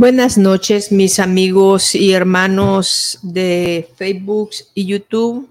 [0.00, 5.50] Buenas noches, mis amigos y hermanos de Facebook y YouTube.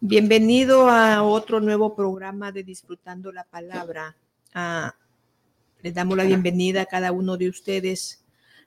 [0.00, 4.16] Bienvenido a otro nuevo programa de Disfrutando la Palabra.
[4.52, 4.96] Ah,
[5.80, 8.23] les damos la bienvenida a cada uno de ustedes,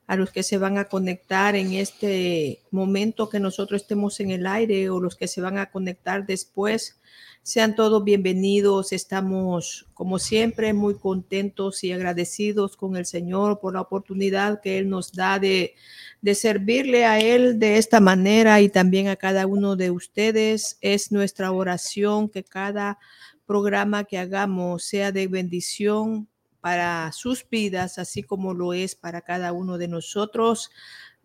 [0.08, 4.47] a los que se van a conectar en este momento que nosotros estemos en el
[4.47, 6.97] aire o los que se van a conectar después.
[7.43, 8.93] Sean todos bienvenidos.
[8.93, 14.89] Estamos, como siempre, muy contentos y agradecidos con el Señor por la oportunidad que Él
[14.89, 15.75] nos da de,
[16.21, 20.78] de servirle a Él de esta manera y también a cada uno de ustedes.
[20.80, 22.97] Es nuestra oración que cada
[23.46, 26.30] programa que hagamos sea de bendición
[26.68, 30.70] para sus vidas, así como lo es para cada uno de nosotros.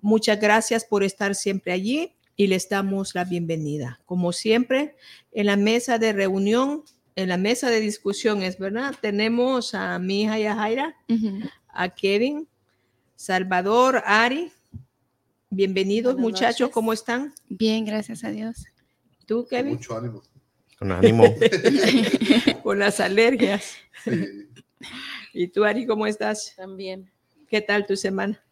[0.01, 3.99] Muchas gracias por estar siempre allí y les damos la bienvenida.
[4.07, 4.95] Como siempre,
[5.33, 6.85] en la mesa de reunión,
[7.17, 10.95] en la mesa de discusión, es verdad, tenemos a mi hija Yajaira,
[11.67, 12.47] a Kevin,
[13.17, 14.53] Salvador, Ari.
[15.51, 17.35] Bienvenidos, muchachos, ¿cómo están?
[17.49, 18.65] Bien, gracias a Dios.
[19.27, 19.75] ¿Tú, Kevin?
[19.75, 20.23] Mucho ánimo.
[20.79, 21.25] Con ánimo.
[22.63, 23.75] Con las alergias.
[25.33, 26.55] ¿Y tú, Ari, cómo estás?
[26.57, 27.11] También.
[27.49, 28.43] ¿Qué tal tu semana?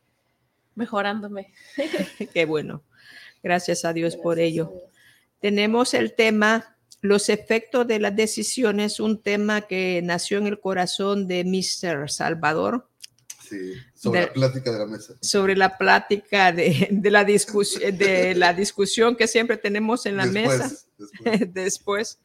[0.75, 1.53] Mejorándome.
[2.35, 2.83] Qué bueno.
[3.43, 4.73] Gracias a Dios por ello.
[5.41, 11.27] Tenemos el tema, los efectos de las decisiones, un tema que nació en el corazón
[11.27, 12.11] de Mr.
[12.11, 12.87] Salvador.
[13.49, 15.15] Sí, sobre De- la plática de la mesa.
[15.21, 20.27] sobre la plática de, de la discusión de la discusión que siempre tenemos en la
[20.27, 21.53] Después, mesa después.
[21.55, 22.19] después.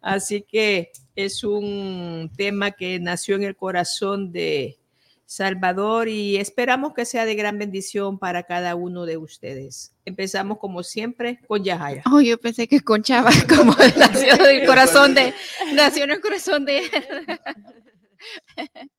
[0.00, 4.78] Así que es un tema que nació en el corazón de
[5.26, 9.92] Salvador y esperamos que sea de gran bendición para cada uno de ustedes.
[10.04, 12.04] Empezamos como siempre con Yajaira.
[12.06, 15.34] Oh, yo pensé que con Chava, como nació del corazón de,
[15.72, 16.88] nació en el corazón de él.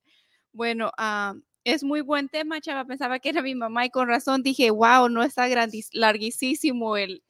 [0.52, 2.84] Bueno, ah, es muy buen tema, Chava.
[2.84, 5.48] Pensaba que era mi mamá y con razón dije, wow, no está
[5.94, 7.24] larguísimo el,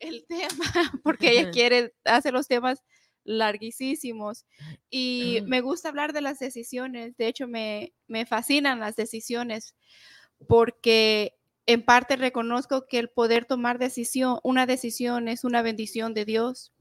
[0.00, 0.64] el tema,
[1.02, 2.82] porque ella quiere, hace los temas
[3.24, 4.46] larguísimos.
[4.90, 7.16] Y me gusta hablar de las decisiones.
[7.16, 9.74] De hecho, me, me fascinan las decisiones
[10.48, 11.34] porque
[11.66, 16.72] en parte reconozco que el poder tomar decisión, una decisión es una bendición de Dios.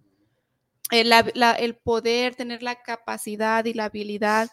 [0.91, 4.49] El, la- el poder tener la capacidad y la habilidad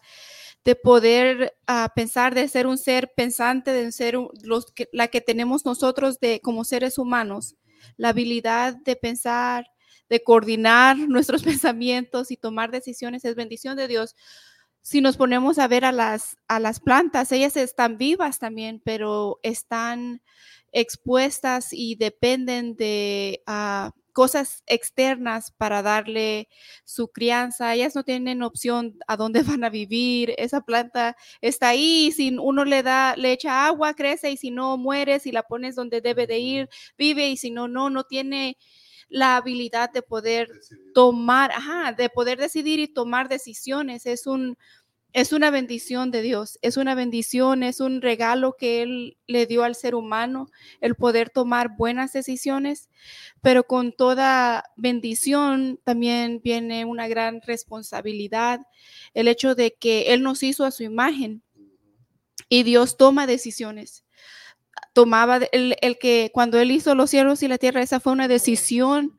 [0.64, 5.08] de poder ah, pensar, de ser un ser pensante, de ser un- los que, la
[5.08, 7.56] que tenemos nosotros de, como seres humanos,
[7.96, 9.66] la habilidad de pensar,
[10.10, 14.16] de coordinar nuestros pensamientos y tomar decisiones es bendición de Dios.
[14.82, 19.38] Si nos ponemos a ver a las, a las plantas, ellas están vivas también, pero
[19.42, 20.22] están
[20.72, 26.48] expuestas y dependen de ah, cosas externas para darle
[26.84, 27.74] su crianza.
[27.74, 30.34] Ellas no tienen opción a dónde van a vivir.
[30.38, 34.76] Esa planta está ahí, si uno le da, le echa agua, crece y si no
[34.78, 38.56] muere, si la pones donde debe de ir, vive y si no, no, no tiene
[39.10, 40.92] la habilidad de poder Decidir.
[40.94, 44.06] tomar, ajá, de poder decidir y tomar decisiones.
[44.06, 44.56] Es un
[45.12, 49.64] es una bendición de Dios, es una bendición, es un regalo que Él le dio
[49.64, 50.48] al ser humano,
[50.80, 52.88] el poder tomar buenas decisiones,
[53.42, 58.60] pero con toda bendición también viene una gran responsabilidad,
[59.14, 61.42] el hecho de que Él nos hizo a su imagen
[62.48, 64.04] y Dios toma decisiones.
[64.92, 68.28] Tomaba el, el que cuando Él hizo los cielos y la tierra, esa fue una
[68.28, 69.18] decisión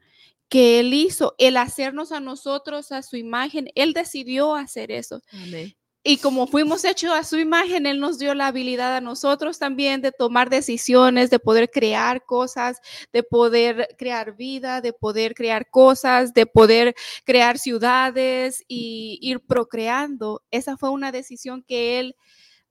[0.49, 5.21] que Él hizo, el hacernos a nosotros a su imagen, Él decidió hacer eso.
[5.31, 5.73] Amén.
[6.03, 10.01] Y como fuimos hechos a su imagen, Él nos dio la habilidad a nosotros también
[10.01, 12.79] de tomar decisiones, de poder crear cosas,
[13.13, 20.41] de poder crear vida, de poder crear cosas, de poder crear ciudades y ir procreando.
[20.49, 22.15] Esa fue una decisión que Él,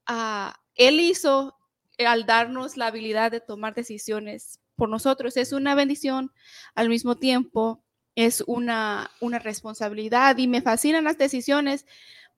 [0.07, 1.60] ah, él hizo
[2.07, 5.37] al darnos la habilidad de tomar decisiones por nosotros.
[5.37, 6.33] Es una bendición
[6.75, 7.83] al mismo tiempo.
[8.15, 11.87] Es una, una responsabilidad y me fascinan las decisiones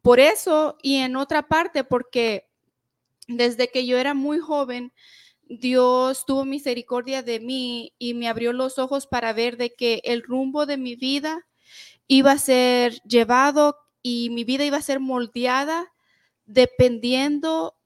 [0.02, 2.48] por eso y en otra parte porque
[3.28, 4.92] desde que yo era muy joven,
[5.48, 10.22] Dios tuvo misericordia de mí y me abrió los ojos para ver de que el
[10.22, 11.46] rumbo de mi vida
[12.06, 15.92] iba a ser llevado y mi vida iba a ser moldeada
[16.46, 17.76] dependiendo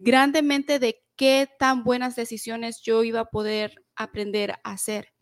[0.00, 5.12] grandemente de qué tan buenas decisiones yo iba a poder aprender a hacer.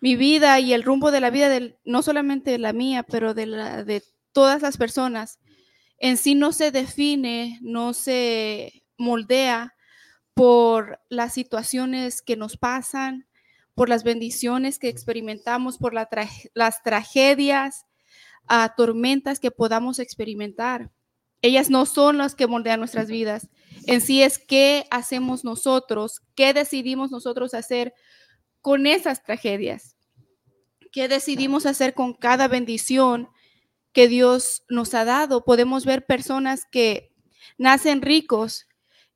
[0.00, 3.34] Mi vida y el rumbo de la vida, del, no solamente de la mía, pero
[3.34, 3.46] de,
[3.84, 4.02] de
[4.32, 5.38] todas las personas,
[5.98, 9.74] en sí no se define, no se moldea
[10.34, 13.26] por las situaciones que nos pasan,
[13.74, 17.86] por las bendiciones que experimentamos, por las tragedias,
[18.50, 20.90] uh, tormentas que podamos experimentar.
[21.42, 23.48] Ellas no son las que moldean nuestras vidas.
[23.86, 27.94] En sí es qué hacemos nosotros, qué decidimos nosotros hacer
[28.60, 29.96] con esas tragedias,
[30.92, 33.28] qué decidimos hacer con cada bendición
[33.92, 35.44] que Dios nos ha dado.
[35.44, 37.12] Podemos ver personas que
[37.58, 38.66] nacen ricos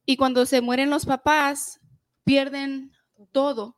[0.05, 1.81] y cuando se mueren los papás
[2.25, 2.93] pierden
[3.31, 3.76] todo.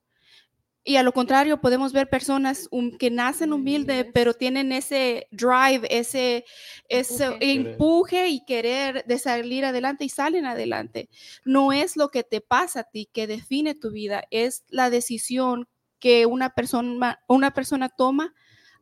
[0.89, 2.67] Y a lo contrario, podemos ver personas
[2.99, 6.47] que nacen humildes, pero tienen ese drive, ese,
[6.89, 8.29] ese empuje.
[8.29, 11.11] y querer de salir adelante y salen adelante.
[11.45, 15.69] No es lo que te pasa a ti que define tu vida, es la decisión
[15.99, 18.33] que una persona, una persona toma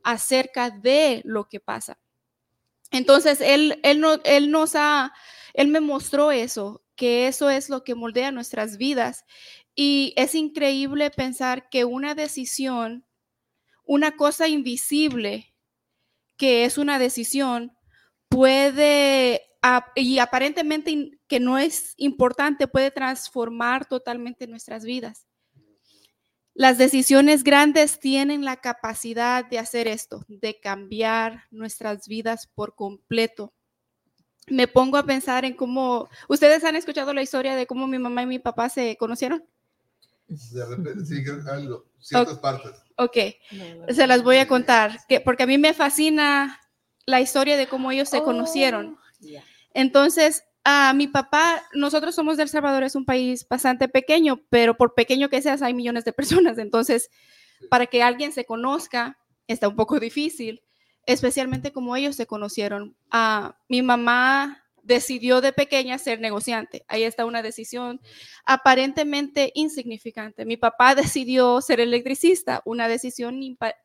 [0.01, 1.99] acerca de lo que pasa.
[2.91, 5.11] Entonces, él, él, no, él nos ha,
[5.53, 9.25] él me mostró eso, que eso es lo que moldea nuestras vidas.
[9.79, 13.05] Y es increíble pensar que una decisión,
[13.85, 15.53] una cosa invisible,
[16.35, 17.77] que es una decisión,
[18.27, 19.43] puede,
[19.93, 25.27] y aparentemente que no es importante, puede transformar totalmente nuestras vidas.
[26.55, 33.53] Las decisiones grandes tienen la capacidad de hacer esto, de cambiar nuestras vidas por completo.
[34.47, 38.23] Me pongo a pensar en cómo, ¿ustedes han escuchado la historia de cómo mi mamá
[38.23, 39.47] y mi papá se conocieron?
[40.27, 42.71] De repente, sí, algo, ciertas partes.
[42.97, 43.17] Ok,
[43.89, 46.59] se las voy a contar, que, porque a mí me fascina
[47.05, 48.97] la historia de cómo ellos se conocieron.
[48.97, 49.39] Oh,
[49.73, 54.75] Entonces, a mi papá, nosotros somos de El Salvador, es un país bastante pequeño, pero
[54.75, 56.57] por pequeño que seas, hay millones de personas.
[56.57, 57.09] Entonces,
[57.69, 60.61] para que alguien se conozca, está un poco difícil,
[61.05, 62.97] especialmente como ellos se conocieron.
[63.11, 66.85] a mi mamá decidió de pequeña ser negociante.
[66.87, 67.99] Ahí está una decisión
[68.45, 70.45] aparentemente insignificante.
[70.45, 73.39] Mi papá decidió ser electricista, una decisión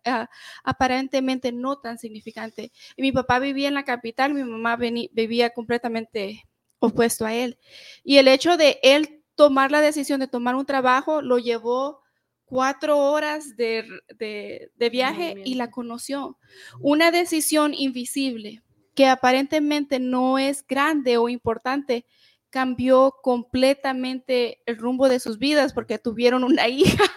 [0.04, 0.30] ah,
[0.62, 2.72] aparentemente no tan significante.
[2.96, 6.44] Y mi papá vivía en la capital, mi mamá vivía completamente
[6.78, 7.58] opuesto a él.
[8.04, 12.00] Y el hecho de él tomar la decisión de tomar un trabajo lo llevó
[12.44, 13.88] cuatro horas de,
[14.18, 16.38] de viaje y la conoció.
[16.80, 18.62] Una decisión invisible
[18.94, 22.04] que aparentemente no es grande o importante,
[22.52, 27.04] cambió completamente el rumbo de sus vidas porque tuvieron una hija.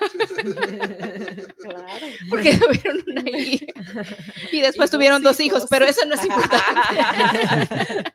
[1.66, 2.06] Claro.
[2.30, 3.66] Porque tuvieron una hija.
[4.52, 8.12] Y después tuvieron dos hijos, pero eso no es importante.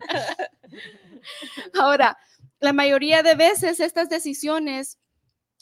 [1.78, 2.16] Ahora,
[2.60, 4.98] la mayoría de veces estas decisiones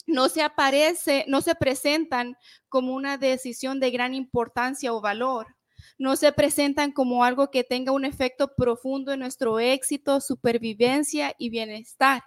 [0.05, 2.37] no se aparece, no se presentan
[2.67, 5.47] como una decisión de gran importancia o valor
[5.97, 11.49] no se presentan como algo que tenga un efecto profundo en nuestro éxito, supervivencia y
[11.49, 12.23] bienestar.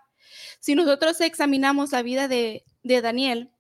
[0.61, 3.51] Si nosotros examinamos la vida de, Daniel,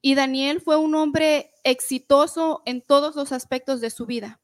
[0.00, 4.40] y Daniel fue un hombre exitoso en todos los aspectos de su vida.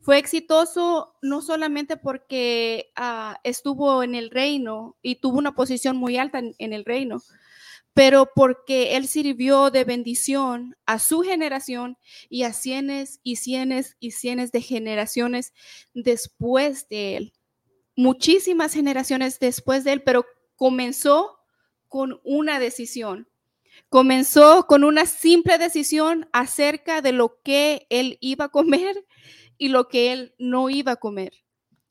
[0.00, 6.18] Fue exitoso no solamente porque ah, estuvo en el reino y tuvo una posición muy
[6.18, 7.22] alta en el reino,
[7.94, 11.96] pero porque él sirvió de bendición a su generación
[12.28, 15.52] y a cienes y cienes y cienes de generaciones
[15.94, 17.32] después de él.
[17.96, 20.26] Muchísimas generaciones después de él, pero
[20.56, 21.38] comenzó
[21.88, 23.28] con una decisión.
[23.88, 29.04] Comenzó con una simple decisión acerca de lo que él iba a comer
[29.56, 31.43] y lo que él no iba a comer.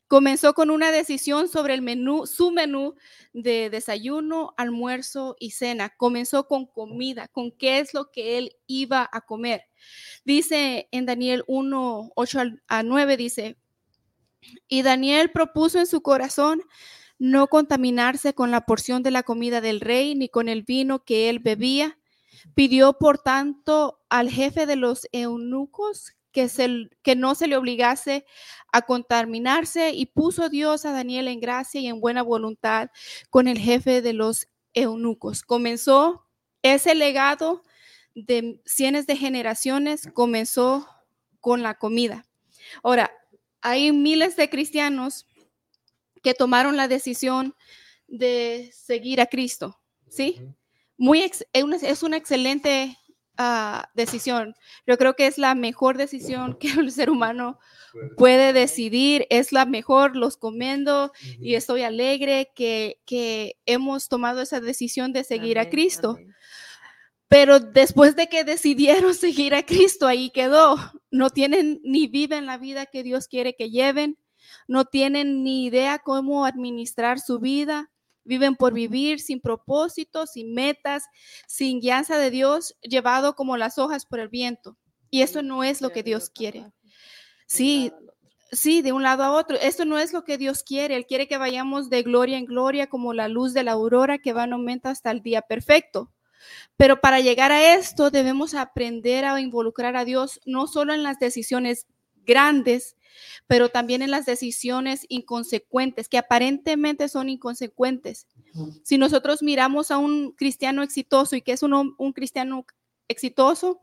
[0.07, 2.95] Comenzó con una decisión sobre el menú, su menú
[3.33, 5.89] de desayuno, almuerzo y cena.
[5.95, 9.63] Comenzó con comida, con qué es lo que él iba a comer.
[10.23, 13.57] Dice en Daniel 1, 8 a 9, dice,
[14.67, 16.61] y Daniel propuso en su corazón
[17.17, 21.29] no contaminarse con la porción de la comida del rey ni con el vino que
[21.29, 21.97] él bebía.
[22.55, 26.49] Pidió, por tanto, al jefe de los eunucos que,
[27.01, 28.25] que no se le obligase
[28.73, 32.89] a contaminarse y puso Dios a Daniel en gracia y en buena voluntad
[33.29, 35.43] con el jefe de los eunucos.
[35.43, 36.27] Comenzó
[36.63, 37.63] ese legado
[38.15, 40.87] de cientos de generaciones, comenzó
[41.39, 42.25] con la comida.
[42.81, 43.11] Ahora,
[43.61, 45.27] hay miles de cristianos
[46.21, 47.55] que tomaron la decisión
[48.07, 50.41] de seguir a Cristo, ¿sí?
[50.97, 52.97] Muy es una excelente
[53.37, 54.55] Ah, decisión.
[54.85, 57.59] Yo creo que es la mejor decisión que el ser humano
[58.15, 64.59] puede decidir, es la mejor, los comendo y estoy alegre que, que hemos tomado esa
[64.59, 66.17] decisión de seguir a Cristo.
[67.27, 70.77] Pero después de que decidieron seguir a Cristo, ahí quedó.
[71.09, 74.19] No tienen ni viven la vida que Dios quiere que lleven,
[74.67, 77.89] no tienen ni idea cómo administrar su vida,
[78.25, 81.03] Viven por vivir sin propósito, sin metas,
[81.47, 84.77] sin guianza de Dios, llevado como las hojas por el viento.
[85.09, 86.71] Y eso no es lo que Dios quiere.
[87.45, 87.91] Sí,
[88.53, 89.57] Sí, de un lado a otro.
[89.59, 90.95] Esto no es lo que Dios quiere.
[90.95, 94.31] Él quiere que vayamos de gloria en gloria como la luz de la aurora que
[94.31, 96.11] va en aumento hasta el día perfecto.
[96.77, 101.17] Pero para llegar a esto debemos aprender a involucrar a Dios no solo en las
[101.17, 101.87] decisiones
[102.25, 102.95] grandes,
[103.47, 108.27] pero también en las decisiones inconsecuentes, que aparentemente son inconsecuentes.
[108.83, 112.65] Si nosotros miramos a un cristiano exitoso y que es un, un cristiano
[113.07, 113.81] exitoso,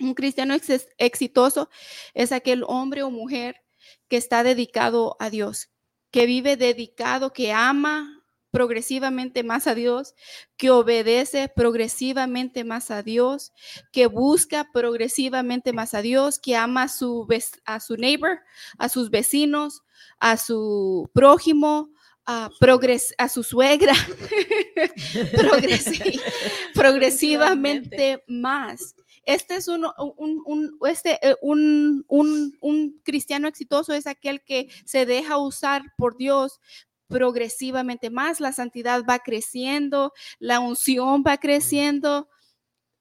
[0.00, 0.54] un cristiano
[0.98, 1.68] exitoso
[2.14, 3.56] es aquel hombre o mujer
[4.08, 5.70] que está dedicado a Dios,
[6.10, 8.19] que vive dedicado, que ama
[8.50, 10.14] progresivamente más a Dios,
[10.56, 13.52] que obedece progresivamente más a Dios,
[13.92, 17.26] que busca progresivamente más a Dios, que ama a su,
[17.64, 18.40] a su neighbor,
[18.78, 19.82] a sus vecinos,
[20.18, 21.90] a su prójimo,
[22.26, 23.94] a, progres a su suegra,
[26.74, 28.94] progresivamente más.
[29.24, 35.38] Este es un, un, este, eh, un, un, cristiano exitoso, es aquel que se deja
[35.38, 36.60] usar por Dios
[37.10, 42.28] progresivamente más, la santidad va creciendo, la unción va creciendo.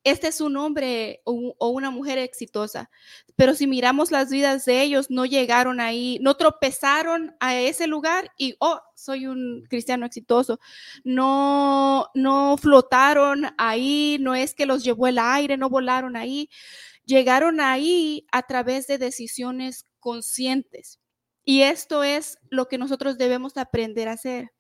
[0.04, 2.90] Este es un hombre o, una mujer exitosa,
[3.36, 8.32] pero si miramos las vidas de ellos, no llegaron ahí, no tropezaron a ese lugar
[8.38, 10.60] y, oh, soy un cristiano exitoso.
[11.04, 16.50] No, no flotaron ahí, no es que los llevó el aire, no volaron ahí.
[17.06, 20.99] Llegaron ahí a través de decisiones conscientes.
[21.50, 24.54] Y esto es lo que nosotros debemos aprender a hacer,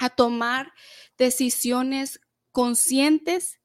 [0.00, 0.72] a tomar
[1.16, 2.20] decisiones
[2.50, 3.60] conscientes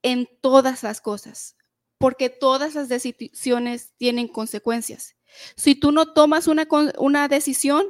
[0.00, 1.58] en todas las cosas,
[1.98, 5.14] porque todas las decisiones tienen consecuencias.
[5.54, 6.66] Si tú no tomas una,
[6.96, 7.84] una decisión,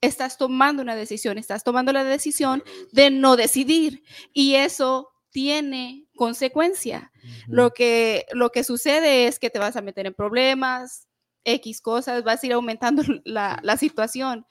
[0.00, 4.02] estás tomando una decisión, estás tomando la decisión de no decidir
[4.32, 7.12] y eso tiene consecuencia.
[7.46, 11.06] lo, que, lo que sucede es que te vas a meter en problemas,
[11.44, 14.46] X cosas, vas a ir aumentando la, la situación.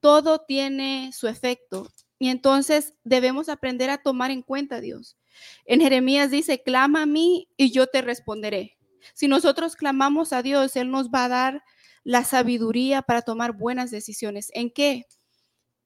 [0.00, 5.16] Todo tiene su efecto y entonces debemos aprender a tomar en cuenta a Dios.
[5.64, 8.76] En Jeremías dice, clama a mí y yo te responderé.
[9.14, 11.62] Si nosotros clamamos a Dios, Él nos va a dar
[12.04, 14.50] la sabiduría para tomar buenas decisiones.
[14.54, 15.06] ¿En qué?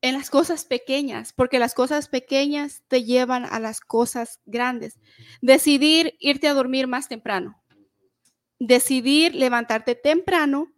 [0.01, 4.99] En las cosas pequeñas, porque las cosas pequeñas te llevan a las cosas grandes.
[5.41, 7.62] Decidir irte a dormir más temprano
[8.67, 10.73] decidir levantarte temprano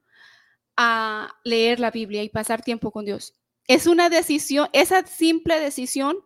[0.77, 3.35] a leer la Biblia y pasar tiempo con Dios.
[3.67, 6.17] Es una decisión, esa simple decisión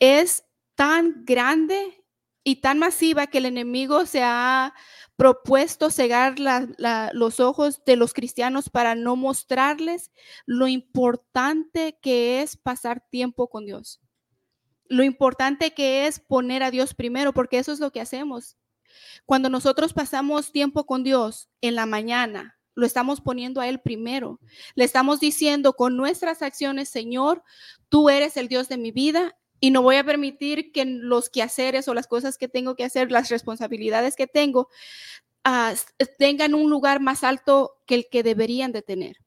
[0.00, 2.04] es tan grande
[2.42, 4.74] y tan masiva que el enemigo se ha
[5.16, 6.34] propuesto cegar
[7.12, 10.10] los ojos de los cristianos para no mostrarles
[10.44, 14.00] lo importante que es pasar tiempo con Dios.
[14.86, 18.58] Lo importante que es poner a Dios primero, porque eso es lo que hacemos.
[19.26, 24.40] Cuando nosotros pasamos tiempo con Dios en la mañana, lo estamos poniendo a Él primero.
[24.74, 27.42] Le estamos diciendo con nuestras acciones, Señor,
[27.88, 31.88] tú eres el Dios de mi vida y no voy a permitir que los quehaceres
[31.88, 34.68] o las cosas que tengo que hacer, las responsabilidades que tengo,
[35.44, 35.74] ah,
[36.18, 39.18] tengan un lugar más alto que el que deberían de tener.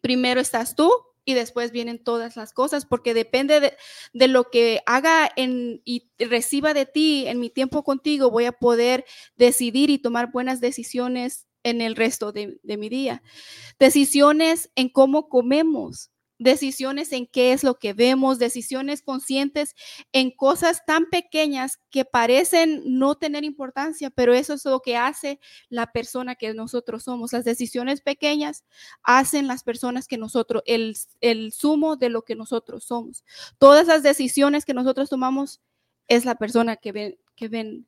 [0.00, 0.90] Primero estás tú
[1.24, 3.76] y después vienen todas las cosas, porque depende
[4.12, 8.52] de, lo que haga en, y reciba de ti en mi tiempo contigo, voy a
[8.52, 9.04] poder
[9.36, 13.22] decidir y tomar buenas decisiones en el resto de mi día.
[13.78, 16.11] Decisiones en cómo comemos,
[16.42, 19.74] decisiones en qué es lo que vemos, decisiones conscientes
[20.12, 25.40] en cosas tan pequeñas que parecen no tener importancia, pero eso es lo que hace
[25.68, 27.32] la persona que nosotros somos.
[27.32, 28.64] Las decisiones pequeñas
[29.02, 33.24] hacen las personas que nosotros, el, el sumo de lo que nosotros somos.
[33.58, 35.60] Todas las decisiones que nosotros tomamos
[36.08, 37.86] es la persona que ven, que ven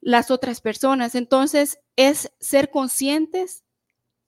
[0.00, 1.14] las otras personas.
[1.14, 3.64] Entonces es ser conscientes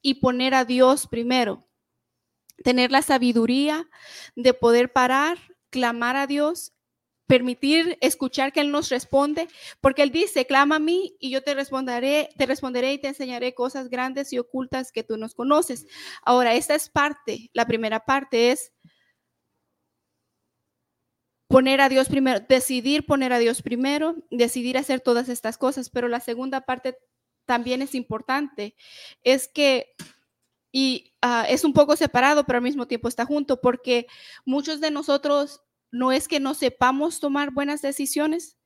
[0.03, 1.67] y poner a Dios primero
[2.63, 3.89] tener la sabiduría
[4.35, 5.39] de poder parar,
[5.71, 6.73] clamar a Dios,
[7.27, 9.49] permitir escuchar que Él nos responde,
[9.81, 13.55] porque Él dice, clama a mí y yo te responderé, te responderé y te enseñaré
[13.55, 15.87] cosas grandes y ocultas que tú nos conoces.
[16.23, 18.73] Ahora, esta es parte, la primera parte es
[21.49, 26.09] poner a Dios primero, decidir poner a Dios primero, decidir hacer todas estas cosas, pero
[26.09, 26.97] la segunda parte
[27.45, 28.75] también es importante,
[29.23, 29.95] es que
[30.73, 34.07] y ah, es un poco separado, pero al mismo tiempo está junto, porque
[34.45, 38.57] muchos de nosotros no es que no sepamos tomar buenas decisiones,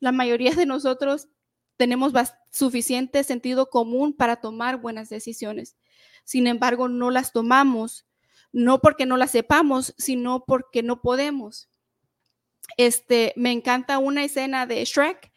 [0.00, 1.28] la mayoría de nosotros
[1.76, 2.12] tenemos
[2.50, 5.76] suficiente sentido común para tomar buenas decisiones.
[6.24, 8.06] Sin embargo, no las tomamos,
[8.52, 11.70] no porque no las sepamos, sino porque no podemos.
[12.76, 15.32] Este, me encanta una escena de Shrek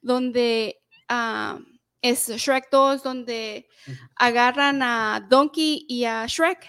[0.00, 1.58] donde ah,
[2.02, 3.68] es Shrek 2, donde
[4.16, 6.66] agarran a Donkey y a Shrek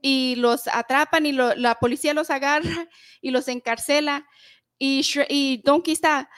[0.00, 2.62] y los atrapan y lo- la policía los agarra
[3.20, 4.26] y los encarcela
[4.78, 6.30] y, Shre- y Donkey está,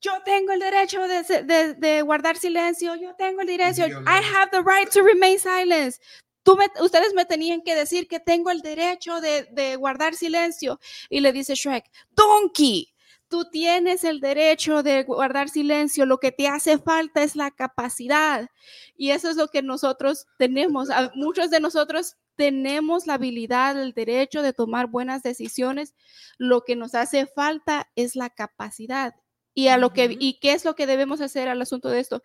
[0.00, 4.20] yo tengo el derecho de, se- de- de guardar silencio, yo tengo el derecho, I
[4.34, 5.94] have the right to remain silent.
[6.42, 10.78] Tú me- ustedes me tenían que decir que tengo el derecho de, de guardar silencio.
[11.08, 12.92] Y le dice Shrek, Donkey,
[13.28, 18.48] tú tienes el derecho de guardar silencio, lo que te hace falta es la capacidad.
[18.96, 20.90] Y eso es lo que nosotros tenemos.
[20.90, 25.94] A- Muchos de nosotros tenemos la habilidad, el derecho de tomar buenas decisiones.
[26.38, 29.14] Lo que nos hace falta es la capacidad.
[29.54, 32.22] Y a lo que y qué es lo que debemos hacer al asunto de esto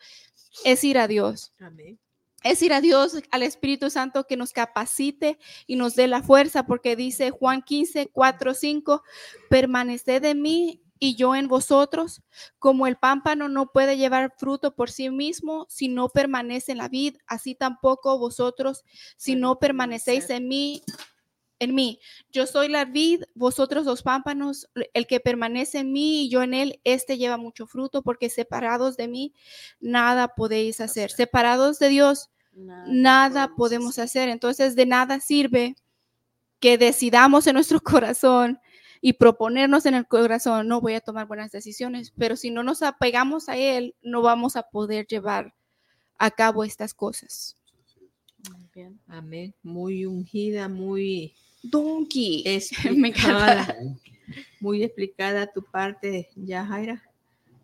[0.65, 1.53] es ir a Dios.
[1.59, 1.97] Amén.
[2.43, 6.65] Es ir a Dios, al Espíritu Santo que nos capacite y nos dé la fuerza,
[6.65, 9.03] porque dice Juan 15, 4, 5,
[9.47, 12.21] permaneced en mí y yo en vosotros,
[12.59, 16.89] como el pámpano no puede llevar fruto por sí mismo si no permanece en la
[16.89, 18.83] vid, así tampoco vosotros
[19.17, 20.83] si no permanecéis en mí.
[21.57, 26.29] En mí, yo soy la vid, vosotros los pámpanos, el que permanece en mí y
[26.29, 29.33] yo en él, este lleva mucho fruto, porque separados de mí,
[29.79, 31.09] nada podéis hacer.
[31.09, 34.29] Separados de Dios, nada podemos hacer.
[34.29, 35.75] Entonces, de nada sirve
[36.59, 38.59] que decidamos en nuestro corazón
[39.01, 42.83] y proponernos en el corazón, no voy a tomar buenas decisiones, pero si no nos
[42.83, 45.55] apegamos a Él, no vamos a poder llevar
[46.19, 47.57] a cabo estas cosas.
[48.51, 48.99] Muy bien.
[49.07, 49.55] Amén.
[49.63, 52.43] Muy ungida, muy Donkey.
[52.95, 53.75] Me encanta.
[54.59, 57.03] muy explicada tu parte, ya Jaira.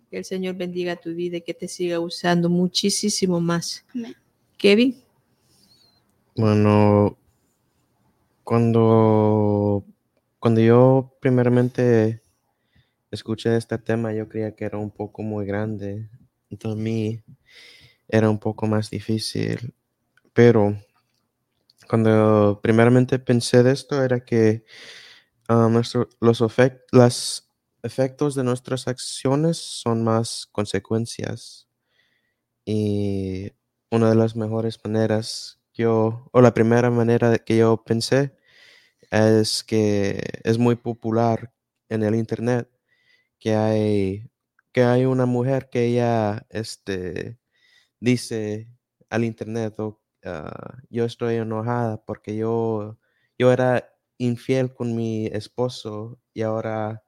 [0.10, 3.86] Que el Señor bendiga tu vida y que te siga usando muchísimo más.
[3.94, 4.15] Amén.
[4.58, 5.03] Kevin.
[6.36, 7.17] Bueno,
[8.44, 9.84] cuando,
[10.39, 12.22] cuando yo primeramente
[13.12, 16.10] escuché este tema, yo creía que era un poco muy grande.
[16.50, 17.24] Entonces, mí
[18.08, 19.73] era un poco más difícil.
[20.34, 20.78] Pero
[21.89, 24.65] cuando primeramente pensé de esto, era que
[25.47, 25.69] ah,
[26.21, 26.41] los
[27.84, 31.67] efectos de nuestras acciones son más consecuencias.
[32.65, 33.52] Y
[33.91, 38.36] una de las mejores maneras que yo, o la primera manera que yo pensé,
[39.12, 41.54] es que es muy popular
[41.89, 42.70] en el internet
[43.39, 44.30] que hay,
[44.74, 47.39] que hay una mujer que ella este,
[48.00, 48.70] dice
[49.10, 49.76] al internet,
[50.26, 52.98] ah, yo estoy enojada porque yo,
[53.38, 57.04] yo era infiel con mi esposo y ahora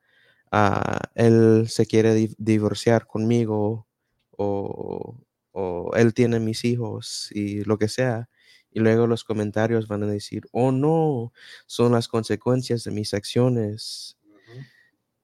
[0.52, 3.88] ah, él se quiere di- divorciar conmigo
[4.32, 5.18] o,
[5.52, 8.30] o él tiene mis hijos y lo que sea.
[8.72, 11.34] Y luego los comentarios van a decir, oh no,
[11.66, 14.18] son las consecuencias de mis acciones.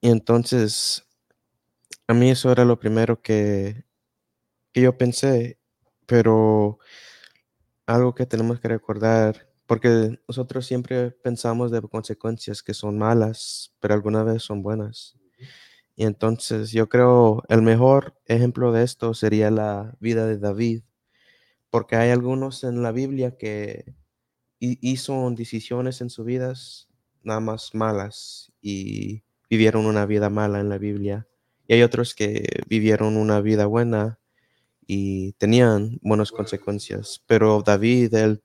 [0.00, 1.04] Y entonces,
[2.06, 3.84] a mí eso era lo primero que,
[4.72, 5.58] que yo pensé,
[6.06, 6.78] pero
[7.86, 13.94] algo que tenemos que recordar, porque nosotros siempre pensamos de consecuencias que son malas, pero
[13.94, 15.16] alguna vez son buenas.
[15.96, 20.82] Y entonces yo creo el mejor ejemplo de esto sería la vida de David,
[21.70, 23.94] porque hay algunos en la Biblia que
[24.60, 26.88] hi- hizo decisiones en sus vidas
[27.22, 31.26] nada más malas y vivieron una vida mala en la Biblia.
[31.68, 34.18] Y hay otros que vivieron una vida buena
[34.86, 38.42] y tenían buenas consecuencias, pero David, él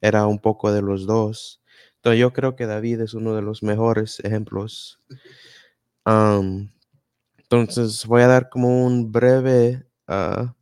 [0.00, 1.62] era un poco de los dos.
[1.96, 5.00] Entonces yo creo que David es uno de los mejores ejemplos.
[7.38, 10.54] Entonces voy a dar como un breve ah,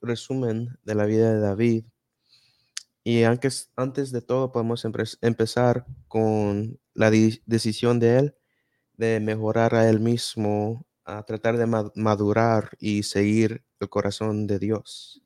[0.00, 1.84] resumen de la vida de David.
[3.04, 4.84] Y antes, antes de todo podemos
[5.20, 8.34] empezar con la decisión de él
[8.96, 14.58] de mejorar a él mismo, a tratar de ma- madurar y seguir el corazón de
[14.58, 15.22] Dios.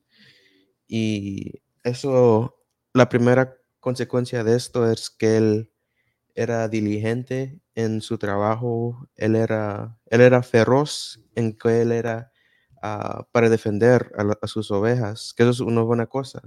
[0.87, 2.55] Y eso,
[2.93, 5.71] la primera consecuencia de esto es que él
[6.35, 12.32] era diligente en su trabajo, él era, él era feroz en que él era
[12.83, 14.11] ah, para defender
[14.43, 16.43] a, sus ovejas, que eso es una buena cosa.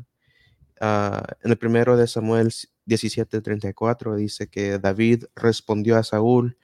[0.81, 2.53] Ah, en el primero de Samuel
[2.85, 6.59] 17:34 dice que David respondió a Saúl,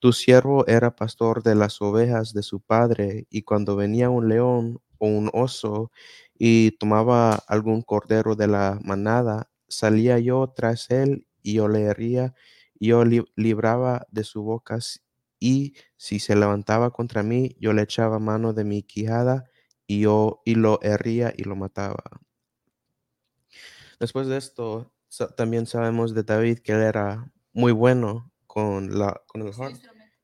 [0.00, 4.80] tu siervo era pastor de las ovejas de su padre, y cuando venía un león
[4.98, 5.90] o un oso
[6.38, 12.34] y tomaba algún cordero de la manada, salía yo tras él y yo le hería,
[12.78, 14.78] y yo li- libraba de su boca,
[15.44, 19.44] y si se levantaba contra mí, yo le echaba mano de mi quijada
[19.86, 22.02] y yo y lo hería y lo mataba.
[24.00, 24.90] Después de esto,
[25.36, 29.76] también sabemos de David que él era muy bueno con, la, con, el harp,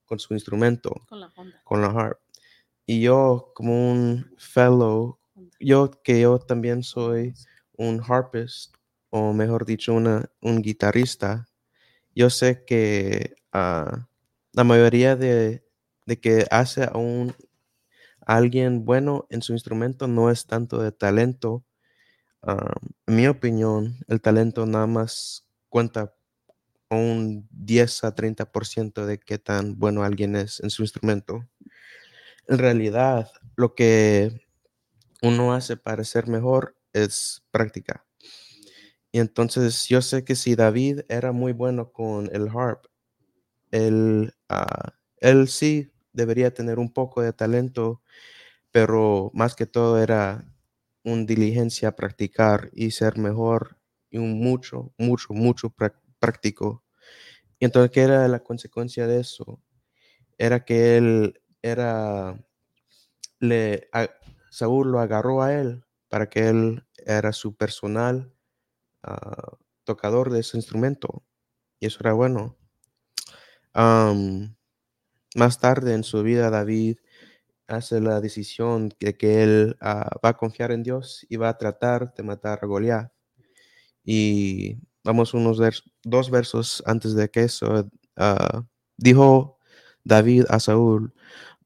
[0.06, 1.60] con su instrumento, Con la Honda.
[1.64, 2.18] con la harp.
[2.86, 5.18] Y yo, como un fellow
[5.60, 7.34] yo que yo también soy
[7.72, 8.74] un harpist,
[9.10, 11.46] o mejor dicho, una, un guitarrista,
[12.14, 14.08] yo sé que ah,
[14.52, 15.64] la mayoría de,
[16.06, 17.34] de que hace a un
[18.26, 21.64] alguien bueno en su instrumento no es tanto de talento.
[22.42, 22.74] ah,
[23.06, 26.14] en mi opinión, el talento nada más cuenta
[26.90, 31.46] un 10 a 30% de qué tan bueno alguien es en su instrumento.
[32.48, 34.40] En realidad, lo que
[35.22, 38.06] uno hace para ser mejor es práctica.
[39.12, 42.86] Y entonces yo sé que si David era muy bueno con el harp,
[43.70, 48.02] él, ah, él sí debería tener un poco de talento,
[48.72, 50.44] pero más que todo era
[51.04, 53.78] un diligencia practicar y ser mejor
[54.10, 55.74] y un mucho, mucho, mucho
[56.18, 56.84] práctico.
[57.58, 59.60] Y entonces, ¿qué era la consecuencia de eso?
[60.38, 62.38] Era que él era,
[63.40, 63.88] le,
[64.50, 68.32] Saúl lo agarró a él para que él era su personal
[69.02, 71.24] ah, tocador de ese instrumento.
[71.80, 72.56] Y eso era bueno.
[75.34, 76.98] Más tarde en su vida, David
[77.68, 81.58] hace la decisión de que él ah, va a confiar en Dios y va a
[81.58, 83.12] tratar de matar a Goliat.
[84.04, 88.64] Y vamos unos vers- dos versos antes de que eso, ah,
[88.98, 89.58] dijo
[90.04, 91.14] David a Saúl,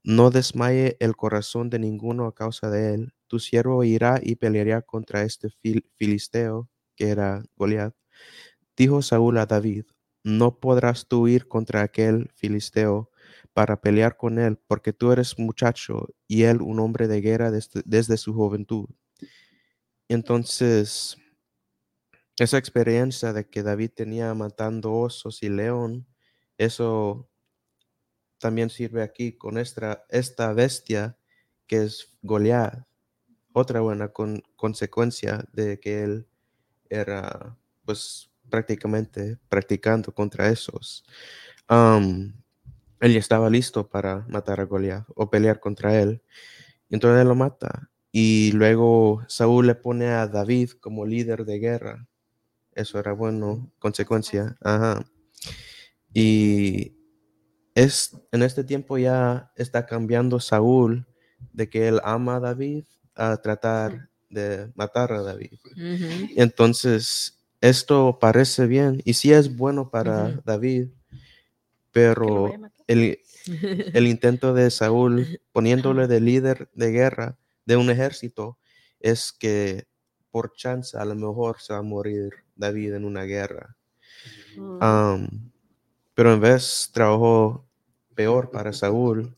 [0.04, 3.14] no desmaye el corazón de ninguno a causa de él.
[3.28, 7.94] Tu siervo irá y peleará contra este fil- filisteo, que era Goliat.
[8.76, 9.86] Dijo Saúl a David,
[10.24, 13.10] no podrás tú ir contra aquel filisteo
[13.52, 18.16] para pelear con él, porque tú eres muchacho y él un hombre de guerra desde,
[18.16, 18.86] su juventud.
[20.08, 21.18] Entonces,
[22.38, 26.06] esa experiencia de que David tenía matando osos y león,
[26.58, 27.28] eso
[28.38, 31.16] también sirve aquí con esta, esta bestia
[31.66, 32.86] que es Goliat.
[33.52, 36.28] Otra buena con- consecuencia de que él
[36.90, 41.04] era pues prácticamente practicando contra esos.
[41.66, 42.34] Am,
[43.00, 46.22] él ya estaba listo para matar a Goliat o pelear contra él.
[46.90, 47.90] Entonces él lo mata.
[48.12, 52.06] Y luego Saúl le pone a David como líder de guerra.
[52.72, 54.56] Eso era bueno, consecuencia.
[54.60, 55.04] Ajá.
[56.12, 56.96] Y
[57.74, 61.06] es en este tiempo ya está cambiando Saúl
[61.52, 62.84] de que él ama a David
[63.16, 65.58] a tratar de matar a David.
[65.72, 66.28] Ujú.
[66.36, 70.42] Entonces, esto parece bien y sí es bueno para.
[70.44, 70.88] David,
[71.92, 72.52] pero
[72.86, 73.18] el,
[73.94, 78.58] el intento de Saúl poniéndole de líder de guerra de un ejército
[79.00, 79.86] es que
[80.30, 83.74] por chance a lo mejor se va a morir David en una guerra.
[84.56, 85.26] Mm.
[86.12, 87.66] Pero en vez trabajó
[88.14, 89.34] peor para Saúl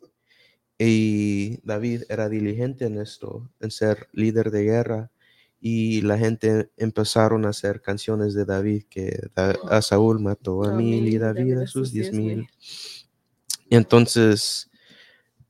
[0.78, 5.10] y David era diligente en esto, en ser líder de guerra
[5.61, 10.71] y la gente empezaron a hacer canciones de David que Da- a Saúl mató a
[10.71, 12.47] A mil y David a sus diez mil.
[13.69, 14.71] Y entonces,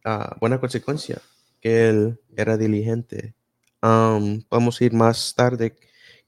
[0.04, 1.20] ah, buena consecuencia,
[1.60, 3.34] que él era diligente.
[3.80, 5.76] Am, vamos a ir más tarde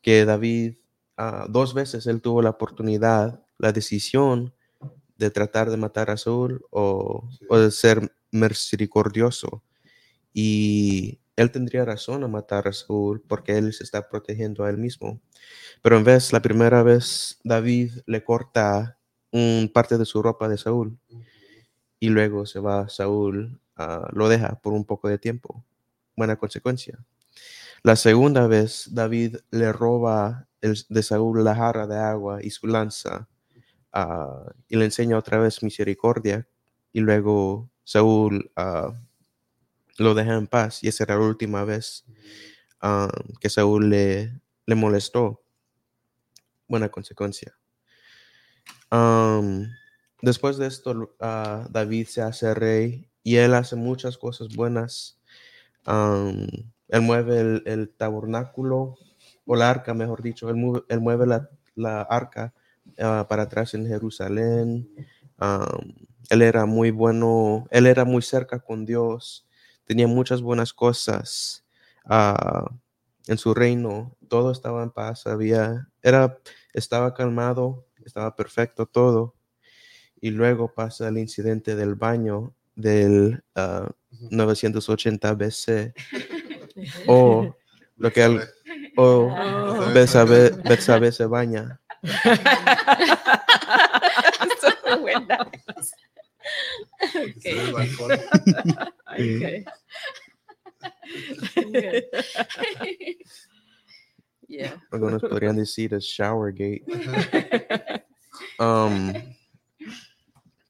[0.02, 0.76] que David,
[1.16, 4.52] ah, dos veces él tuvo la oportunidad, la decisión
[5.16, 7.46] de tratar de matar a Saúl o, Sí.
[7.48, 9.62] o de ser misericordioso.
[10.32, 14.78] Y él tendría razón a matar a Saúl porque él se está protegiendo a él
[14.78, 15.20] mismo.
[15.82, 18.98] Pero en vez, la primera vez, David le corta
[19.32, 20.98] un parte de su ropa de Saúl
[22.00, 25.64] y luego se va Saúl, ah, lo deja por un poco de tiempo.
[26.16, 26.98] Buena consecuencia.
[27.82, 32.66] La segunda vez, David le roba el- de Saúl la jarra de agua y su
[32.68, 33.28] lanza
[33.92, 36.48] ah, y le enseña otra vez misericordia
[36.92, 38.92] y luego Saúl ah,
[39.98, 42.04] lo deja en paz y esa era la última vez
[42.82, 45.42] ah, que Saúl le, le molestó.
[46.68, 47.58] Buena consecuencia.
[50.22, 55.18] Después de esto, ah, David se hace rey y él hace muchas cosas buenas.
[55.86, 56.46] Am,
[56.88, 58.96] él mueve el, tabernáculo,
[59.46, 61.26] o la arca, mejor dicho, él, mue- él mueve
[61.76, 62.54] la, arca
[63.00, 64.90] ah, para atrás en Jerusalén.
[65.38, 65.94] Am,
[66.30, 69.47] él era muy bueno, él era muy cerca con Dios,
[69.88, 71.64] tenía muchas buenas cosas
[72.04, 72.70] ah,
[73.26, 76.38] en su reino, todo estaba en paz, había, era,
[76.74, 79.34] estaba calmado, estaba perfecto todo.
[80.20, 83.88] Y luego pasa el incidente del baño del ah,
[84.30, 85.94] 980 BC
[87.06, 87.54] o
[87.96, 88.48] lo que al-
[88.96, 89.90] o Oh.
[89.94, 91.80] Betsabe, Betsabe se baña.
[97.00, 97.36] Estuvo buena.
[97.40, 98.10] Se ve el balcón.
[99.08, 99.74] Ok.
[101.56, 101.84] Good.
[104.48, 104.82] yeah.
[104.92, 106.84] Algunos podrían decir es Showergate.
[108.60, 109.12] Um,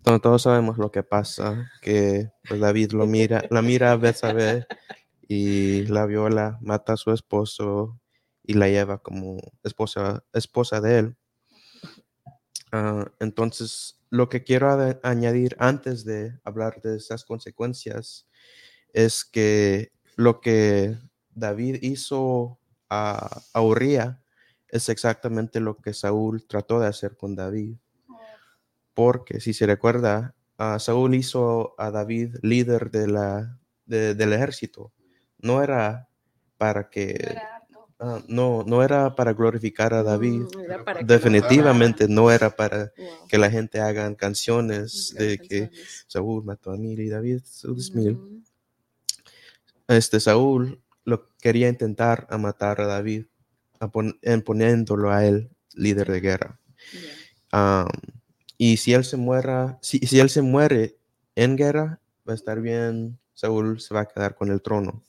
[0.02, 4.66] to- todos sabemos lo que pasa, que pues, David lo mira, la mira a Betsabé
[5.26, 8.00] y la viola, mata a su esposo
[8.42, 11.16] y la lleva como esposa, esposa de él.
[12.72, 14.70] Ah, entonces, lo que quiero
[15.02, 18.26] añadir antes de hablar de esas consecuencias
[18.92, 20.98] es que lo que
[21.34, 22.58] David hizo
[22.90, 24.22] a, a Uría
[24.68, 27.76] es exactamente lo que Saúl trató de hacer con David.
[28.94, 34.92] Porque si se recuerda, a Saúl hizo a David líder de la, de- del ejército.
[35.38, 36.08] No era
[36.56, 37.14] para que,
[38.00, 40.42] ah, no, no era para glorificar a David.
[40.54, 42.92] Mm, era para que lo Definitivamente no era para.
[42.96, 43.26] Wow.
[43.28, 45.70] que la gente hagan canciones de que.
[46.06, 47.40] Saúl mató a mil y David
[47.74, 48.14] diez mil.
[48.14, 48.42] Mm,
[49.88, 53.26] Este Saúl lo quería intentar a matar a David,
[53.80, 56.60] a pon- poniéndolo a él líder de guerra.
[56.92, 57.80] yeah.
[57.82, 57.88] Am,
[58.58, 60.96] y si él se muera, si, si él se muere
[61.36, 65.02] en guerra, va a estar bien, Saúl se va a quedar con el trono.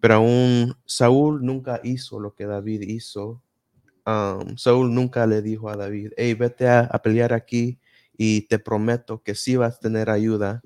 [0.00, 3.42] Pero aún Saúl nunca hizo lo que David hizo.
[4.04, 7.78] Am, Saúl nunca le dijo a David, hey, vete a, pelear aquí
[8.16, 10.62] y te prometo que sí vas a tener ayuda.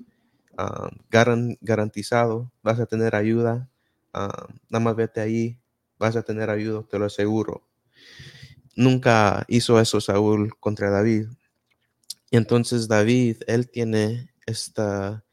[1.09, 3.69] garan- garantizado, vas a tener ayuda.
[4.13, 5.59] am, nada más vete ahí,
[5.99, 7.67] vas a tener ayuda, te lo aseguro
[8.75, 11.27] nunca hizo eso Saúl contra David.
[12.29, 15.23] Y entonces David, él tiene esta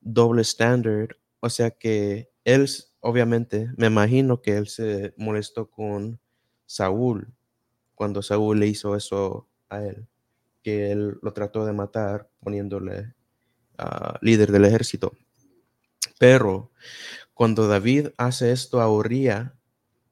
[0.00, 2.68] doble estándar, o sea que él,
[3.02, 6.18] obviamente, me imagino que él se molestó con
[6.64, 7.34] Saúl
[7.94, 10.06] cuando Saúl le hizo eso a él,
[10.62, 13.14] que él lo trató de matar poniéndole
[13.78, 15.12] ah, líder del ejército.
[16.18, 16.70] Pero
[17.34, 19.54] cuando David hace esto a Uría,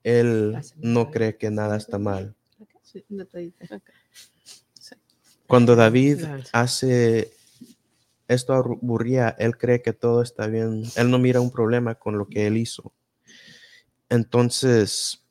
[0.03, 2.35] él no cree que nada está mal.
[5.46, 7.33] Cuando David hace
[8.30, 10.84] esto a Ru- Uría, él cree que todo está bien.
[10.96, 12.92] Él no mira un problema con lo que él hizo.
[14.08, 15.24] Entonces,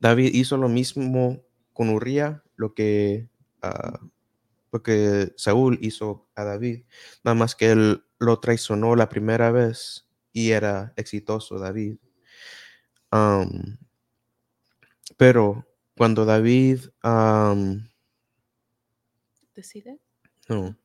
[0.00, 3.28] David hizo lo mismo con Uría, lo que,
[3.62, 4.00] ah,
[4.72, 6.84] lo que Saúl hizo a David.
[7.24, 11.96] Nada más que él lo traicionó la primera vez y era exitoso David.
[15.16, 16.80] Pero cuando David...
[19.54, 20.00] ¿Decide?
[20.48, 20.76] no.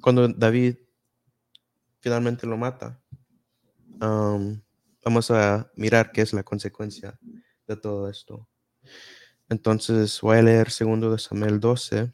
[0.00, 0.76] Cuando David
[2.00, 3.00] finalmente lo mata,
[4.00, 4.62] am,
[5.04, 7.18] vamos a mirar qué es la consecuencia
[7.66, 8.48] de todo esto.
[9.48, 12.12] Entonces voy a leer segundo de Samuel 12.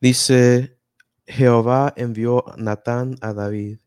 [0.00, 0.78] Dice,
[1.26, 3.78] Jehová envió Natán a David,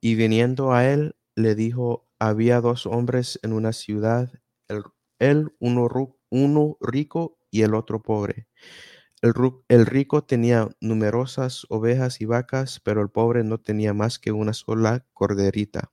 [0.00, 4.32] y viniendo a él, le dijo, había dos hombres en una ciudad,
[5.18, 8.48] él uno rico y el otro pobre.
[9.20, 14.52] El, rico tenía numerosas ovejas y vacas, pero el pobre no tenía más que una
[14.52, 15.90] sola corderita,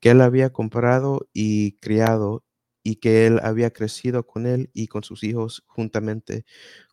[0.00, 2.44] que él había comprado y criado,
[2.82, 6.44] y que él había crecido con él y con sus hijos juntamente,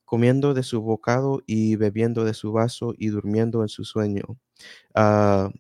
[0.06, 4.40] comiendo de su bocado y bebiendo de su vaso y durmiendo en su sueño.
[4.96, 5.52] Ah,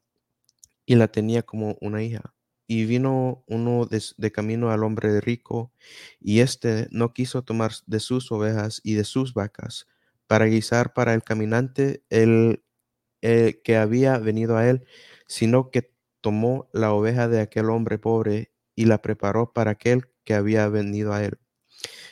[0.85, 2.33] y la tenía como una hija.
[2.67, 5.73] Y vino uno de, de camino al hombre rico,
[6.21, 9.87] y éste no quiso tomar de sus ovejas y de sus vacas
[10.27, 12.63] para guisar para el caminante el,
[13.21, 14.85] eh, que había venido a él,
[15.27, 20.33] sino que tomó la oveja de aquel hombre pobre y la preparó para aquel que
[20.35, 21.39] había venido a él.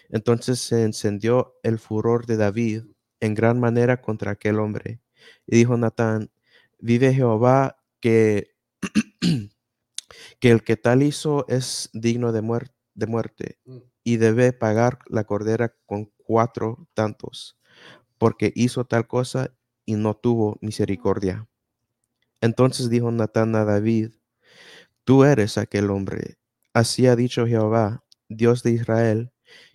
[0.09, 2.83] Entonces se encendió el furor de David
[3.19, 5.01] en gran manera contra aquel hombre.
[5.47, 6.31] Y dijo Natán,
[6.79, 8.55] vive Jehová que,
[10.39, 13.77] que el que tal hizo es digno de, muer- de muerte Mm.
[14.03, 17.57] y debe pagar la cordera con cuatro tantos,
[18.25, 21.47] porque hizo tal cosa y no tuvo misericordia.
[22.41, 24.13] Entonces dijo Natán a David,
[25.03, 26.39] tú eres aquel hombre.
[26.73, 29.31] Así ha dicho Jehová, Dios de Israel,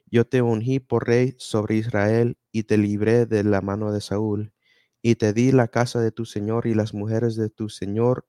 [0.07, 4.53] yo te ungí por rey sobre Israel y te libré de la mano de Saúl,
[5.01, 8.27] y te di la casa de tu señor y las mujeres de tu señor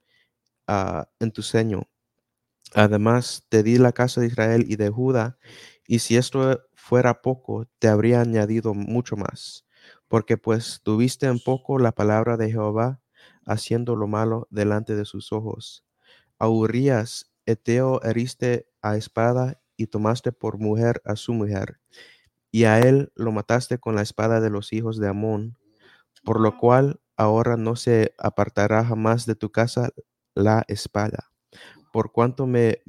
[0.68, 1.90] ah, en tu seño.
[2.76, 5.40] Además, te di la casa de Israel y de Judá,
[5.88, 9.66] y si esto fuera poco, te habría añadido mucho más,
[10.12, 13.00] porque pues tuviste en poco la palabra de Jehová,
[13.45, 15.86] haciendo lo malo delante de sus ojos.
[16.38, 21.80] A Urías, Eteo, heriste a espada y tomaste por mujer a su mujer,
[22.52, 25.58] y a él lo mataste con la espada de los hijos de Amón,
[26.26, 29.91] por lo cual ahora no se apartará jamás de tu casa
[30.36, 31.32] la espada.
[31.93, 32.82] Por cuanto me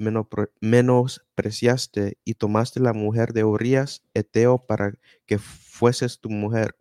[0.61, 4.95] menospreciaste y tomaste la mujer de Urias, Eteo, para
[5.27, 6.77] que fueses tu mujer.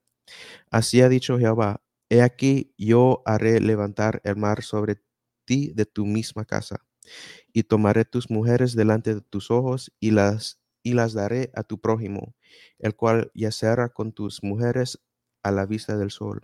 [0.70, 5.02] Así ha dicho Jehová, he aquí yo haré levantar el mar sobre
[5.46, 6.86] ti de tu misma casa,
[7.54, 11.80] y tomaré tus mujeres delante de tus ojos y las y las daré a tu
[11.80, 12.36] prójimo,
[12.80, 15.00] el cual yacerá con tus mujeres
[15.44, 16.42] a la vista del sol.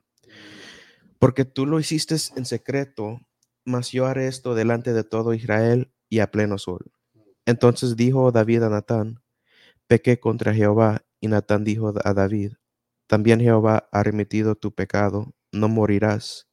[1.19, 3.19] Porque tú lo hiciste en secreto,
[3.65, 6.91] mas yo haré esto delante de todo Israel y a pleno sol.
[7.45, 9.23] Entonces dijo David a Natán,
[9.88, 12.54] pequé contra Jehová, y Natán dijo a David,
[13.08, 16.48] también Jehová ha remitido tu pecado, no morirás.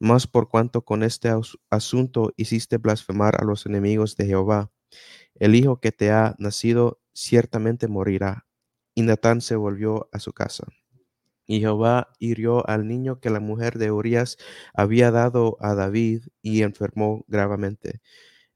[0.00, 1.30] Mas por cuanto con este
[1.70, 4.70] asunto hiciste blasfemar a los enemigos de Jehová,
[5.36, 8.46] el hijo que te ha nacido ciertamente morirá.
[8.94, 10.66] Y Natán se volvió a su casa.
[11.46, 14.36] Y Jehová hirió al niño que la mujer de Urias
[14.74, 18.00] había dado a David y enfermó gravemente.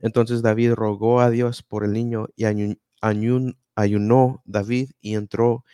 [0.00, 5.64] Entonces David rogó a Dios por el niño y ayu- ayun- ayunó David y entró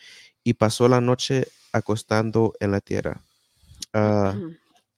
[0.43, 3.23] y pasó la noche acostando en la tierra.
[3.93, 4.35] Ah,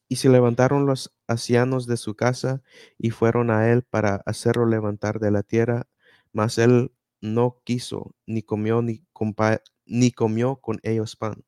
[0.08, 2.62] y se levantaron los ancianos de su casa
[2.98, 5.88] y fueron a él para hacerlo levantar de la tierra,
[6.34, 9.06] mas él no quiso, ni comió ni,
[9.86, 11.46] ni comió con ellos pan.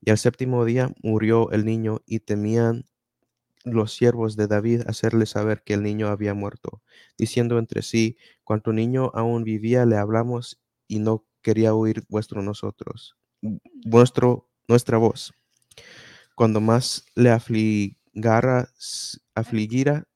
[0.00, 2.88] Y al séptimo día murió el niño y temían
[3.64, 6.82] los siervos de David hacerle saber que el niño había muerto,
[7.16, 13.16] diciendo entre sí, cuanto niño aún vivía le hablamos y no quería oír vuestro nosotros,
[13.84, 15.32] vuestro, nuestra voz.
[16.34, 18.68] Cuando más le afligara,
[19.34, 20.06] Afligirá.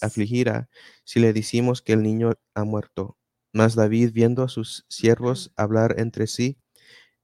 [0.00, 0.68] afligira,
[1.04, 3.18] si le decimos que el niño ha muerto.
[3.52, 6.58] Mas David, viendo a sus siervos hablar entre sí,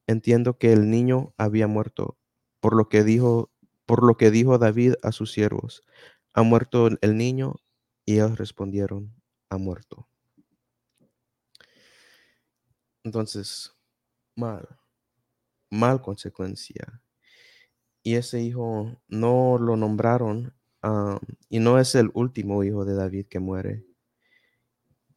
[0.06, 2.18] entiendo que el niño había muerto,
[2.60, 3.50] por lo que dijo,
[3.86, 5.82] por lo que dijo David a sus siervos,
[6.34, 7.56] ha muerto el niño,
[8.04, 9.14] y ellos respondieron,
[9.50, 10.08] ha muerto.
[13.04, 13.74] Entonces,
[14.36, 14.68] mal,
[15.70, 17.02] mal consecuencia.
[18.02, 20.54] Y ese hijo no lo nombraron,
[21.48, 23.84] y no es el último hijo de David que muere.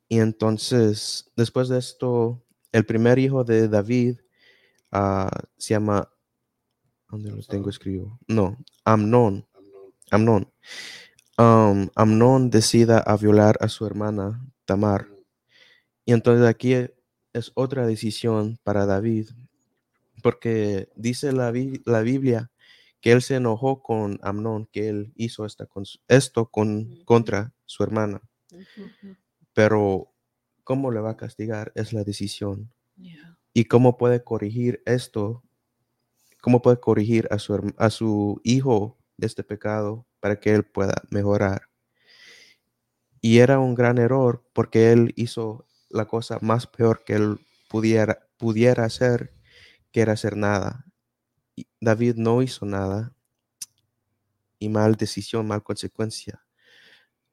[0.10, 4.20] Y entonces, después de esto, el primer hijo de David
[4.92, 6.12] ah, se llama,
[7.10, 8.20] ¿dónde lo tengo escrito?
[8.28, 9.48] No, Amnón.
[10.10, 10.52] Amnón.
[11.38, 15.08] Am, Amnón decida a violar a su hermana Tamar.
[16.06, 19.30] Y entonces aquí es otra decisión para David,
[20.22, 22.52] porque dice la, Bi- la Biblia
[23.02, 25.68] que él se enojó con Amnón, que él hizo esta
[26.08, 28.22] esto con, contra su hermana.
[29.54, 30.14] Pero
[30.64, 32.72] cómo le va a castigar es la decisión.
[33.54, 35.44] Y cómo puede corregir esto,
[36.42, 41.02] cómo puede corregir a su, a su hijo de este pecado para que él pueda
[41.10, 41.64] mejorar.
[43.20, 48.28] Y era un gran error porque él hizo la cosa más peor que él pudiera,
[48.38, 49.34] pudiera hacer,
[49.92, 50.86] que era hacer nada.
[51.56, 53.14] Y David no hizo nada
[54.60, 56.44] y mal decisión, mal consecuencia.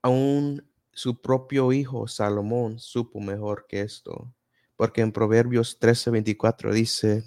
[0.03, 4.35] Aún su propio hijo Salomón supo mejor que esto,
[4.77, 7.25] porque en Proverbios 13:24 dice,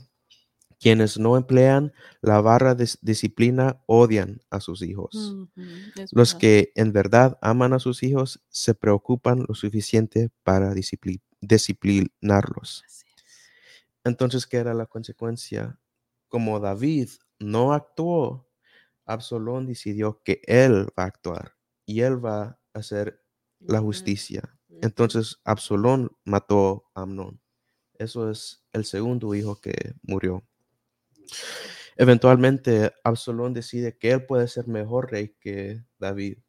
[0.79, 5.35] quienes no emplean la barra de disciplina odian a sus hijos.
[6.11, 12.83] Los que en verdad aman a sus hijos se preocupan lo suficiente para discipli- disciplinarlos.
[14.03, 15.79] Entonces, ¿qué era la consecuencia?
[16.27, 17.09] Como David
[17.39, 18.49] no actuó,
[19.05, 21.53] Absalón decidió que él va a actuar
[21.85, 23.23] y él va a hacer
[23.59, 24.57] la justicia.
[24.81, 27.41] Entonces, Absalón mató a Amnón.
[27.95, 30.43] Eso es el segundo hijo que murió.
[31.97, 36.39] Eventualmente, Absalón decide que él puede ser mejor rey que David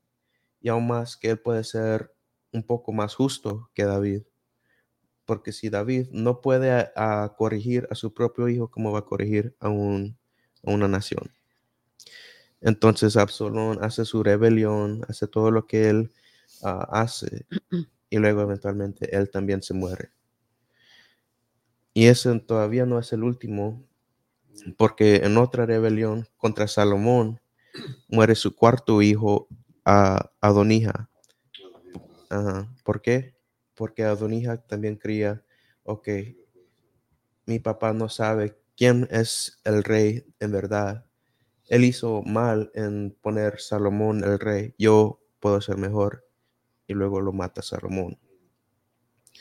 [0.60, 2.14] y aún más que él puede ser
[2.52, 4.22] un poco más justo que David.
[5.26, 6.92] Porque si David no puede a-
[7.24, 10.16] a corregir a su propio hijo, ¿cómo va a corregir a, un-
[10.64, 11.32] a una nación?
[12.60, 16.12] Entonces Absalón hace su rebelión, hace todo lo que él
[16.62, 17.46] ah, hace
[18.10, 20.10] y luego eventualmente él también se muere.
[21.94, 23.82] Y ese todavía no es el último,
[24.76, 27.40] porque en otra rebelión contra Salomón
[28.08, 29.48] muere su cuarto hijo,
[29.84, 31.10] a Adonija.
[32.84, 33.31] ¿Por qué?
[33.82, 35.42] Porque Adonija también creía,
[35.82, 36.08] ok,
[37.46, 41.04] mi papá no sabe quién es el rey en verdad.
[41.66, 44.72] Él hizo mal en poner Salomón el rey.
[44.78, 46.24] Yo puedo ser mejor.
[46.86, 48.20] Y luego lo mata Salomón.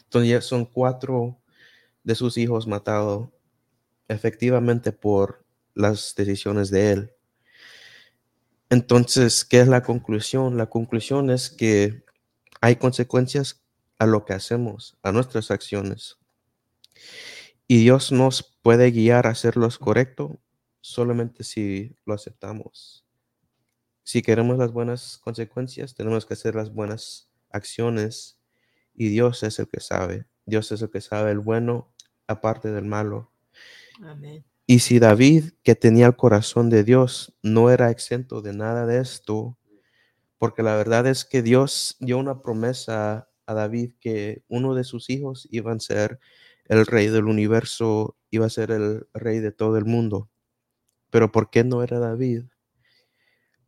[0.05, 1.39] Entonces ya son cuatro
[2.03, 3.29] de sus hijos matados
[4.07, 7.11] efectivamente por las decisiones de él.
[8.71, 10.57] Entonces, ¿qué es la conclusión?
[10.57, 12.03] La conclusión es que
[12.59, 13.60] hay consecuencias
[14.01, 16.17] a lo que hacemos, a nuestras acciones.
[17.67, 20.39] Y Dios nos puede guiar a hacer lo correcto
[20.79, 23.05] solamente si lo aceptamos.
[24.01, 28.39] Si queremos las buenas consecuencias, tenemos que hacer las buenas acciones
[28.95, 30.25] y Dios es el que sabe.
[30.47, 31.93] Dios es el que sabe el bueno
[32.25, 33.31] aparte del malo.
[34.01, 34.43] Amén.
[34.65, 38.99] Y si David, que tenía el corazón de Dios, no era exento de nada de
[38.99, 39.59] esto,
[40.39, 45.09] porque la verdad es que Dios dio una promesa a David que uno de sus
[45.09, 46.19] hijos iba a ser
[46.65, 50.29] el rey del universo, iba a ser el rey de todo el mundo.
[51.09, 52.45] Pero ¿por qué no era David?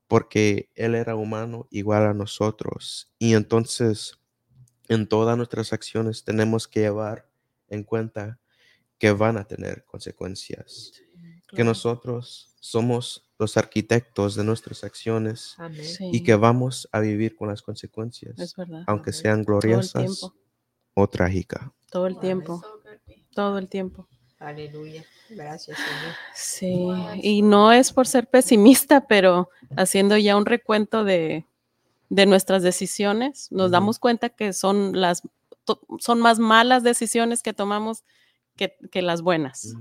[0.08, 3.12] Porque él era humano igual a nosotros.
[3.20, 4.20] Y entonces
[4.88, 7.30] en todas nuestras acciones tenemos que llevar
[7.68, 8.40] en cuenta
[8.98, 10.94] que van a tener consecuencias,
[11.50, 15.86] que nosotros somos los arquitectos de nuestras acciones Amén.
[16.12, 18.84] y que vamos a vivir con las consecuencias, Es verdad.
[18.88, 19.22] aunque Amén.
[19.22, 20.32] sean gloriosas
[20.94, 21.70] o trágicas.
[21.92, 22.62] Todo el tiempo.
[23.34, 24.08] Todo el tiempo.
[24.40, 25.04] Aleluya.
[25.30, 26.16] Gracias, Señor.
[26.36, 26.88] Sí,
[27.22, 31.46] y no es por ser pesimista, pero haciendo ya un recuento de,
[32.10, 35.24] de nuestras decisiones, nos damos cuenta que son las
[35.64, 38.04] to- son más malas decisiones que tomamos
[38.56, 39.74] que, que las buenas.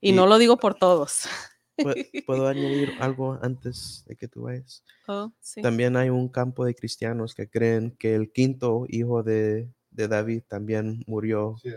[0.00, 1.22] Y- no lo digo por todos.
[1.76, 4.82] ¿Pue- ¿Puedo añadir algo antes de que tú vayas?
[5.08, 5.62] Oh, sí.
[5.62, 10.42] También hay un campo de cristianos que creen que el quinto hijo de, de David
[10.48, 11.70] también murió Sí,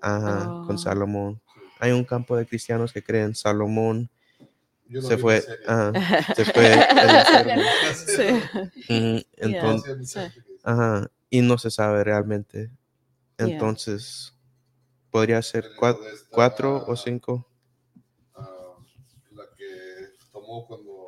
[0.00, 0.66] ajá, Oh.
[0.66, 1.40] con Salomón.
[1.80, 4.10] Hay un campo de cristianos que creen Salomón
[4.88, 5.92] no se fue, ajá,
[6.34, 6.72] se fue
[9.36, 10.30] entonces,
[10.62, 12.70] ajá, y no se sabe realmente.
[13.38, 13.48] Yeah.
[13.48, 14.34] Entonces,
[15.10, 15.96] podría ser esta,
[16.30, 17.48] cuatro o cinco.
[18.36, 18.76] ah,
[19.32, 19.44] la
[20.62, 21.06] cuando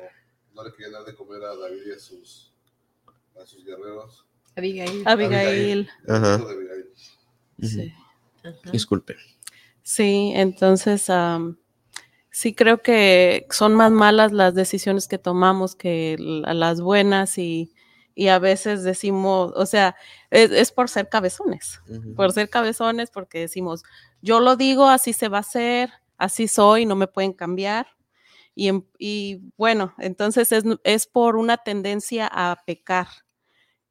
[0.53, 2.53] no le querían dar de comer a David y a sus,
[3.41, 4.25] a sus guerreros.
[4.55, 5.03] Abigail.
[5.07, 5.89] Abigail.
[6.07, 6.39] Ajá.
[7.61, 7.93] Sí.
[8.43, 8.71] Ajá.
[8.71, 9.15] Disculpe.
[9.83, 11.57] Sí, entonces am,
[12.29, 17.71] sí creo que son más malas las decisiones que tomamos que la- las buenas y,
[18.15, 19.95] y a veces decimos, o sea,
[20.31, 21.79] es, es por ser cabezones,
[22.15, 23.83] por ser cabezones porque decimos,
[24.21, 27.87] yo lo digo, así se va a hacer, así soy, no me pueden cambiar.
[28.57, 33.07] Y, en- y bueno, entonces es, es por una tendencia a pecar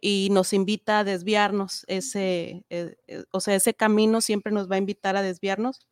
[0.01, 1.85] y nos invita a desviarnos.
[1.89, 5.87] Ese, eh, eh, o sea, ese camino siempre nos va a invitar a desviarnos.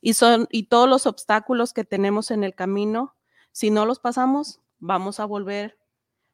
[0.00, 3.16] Y, son, y todos los obstáculos que tenemos en el camino,
[3.52, 5.78] si no los pasamos, vamos a volver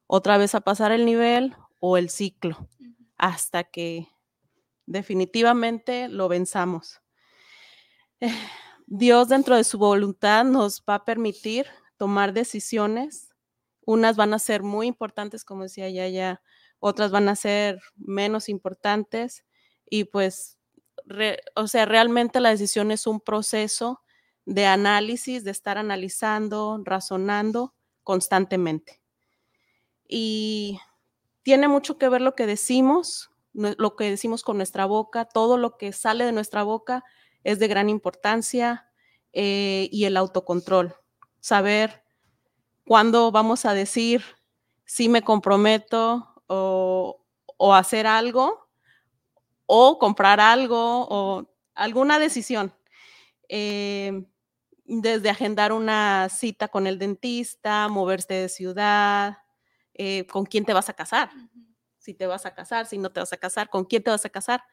[0.06, 2.68] otra vez a pasar el nivel o el ciclo
[3.18, 4.08] hasta que
[4.86, 7.00] definitivamente lo venzamos.
[8.20, 8.28] Eh,
[8.86, 11.66] Dios dentro de su voluntad nos va a permitir
[11.96, 13.34] tomar decisiones.
[13.84, 16.40] Unas van a ser muy importantes, como decía Yaya,
[16.78, 19.44] otras van a ser menos importantes
[19.88, 20.58] y pues,
[21.54, 24.02] o sea, realmente la decisión es un proceso
[24.44, 27.74] de análisis, de estar analizando, razonando
[28.04, 29.00] constantemente.
[30.08, 30.78] Y
[31.42, 35.76] tiene mucho que ver lo que decimos, lo que decimos con nuestra boca, todo lo
[35.76, 37.04] que sale de nuestra boca
[37.46, 38.90] es de gran importancia
[39.32, 40.96] eh, y el autocontrol,
[41.38, 42.02] saber
[42.84, 44.24] cuándo vamos a decir
[44.84, 47.24] si me comprometo o,
[47.56, 48.68] o hacer algo
[49.66, 52.74] o comprar algo o alguna decisión.
[53.48, 54.26] Eh,
[54.84, 59.38] desde agendar una cita con el dentista, moverse de ciudad,
[59.94, 61.30] eh, con quién te vas a casar,
[61.98, 64.24] si te vas a casar, si no te vas a casar, con quién te vas
[64.24, 64.64] a casar,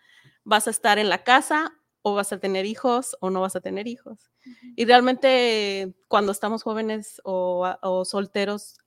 [0.44, 3.62] vas a estar en la casa o vas a tener hijos o no vas a
[3.62, 4.30] tener hijos.
[4.76, 8.78] Y realmente cuando estamos jóvenes o, solteros,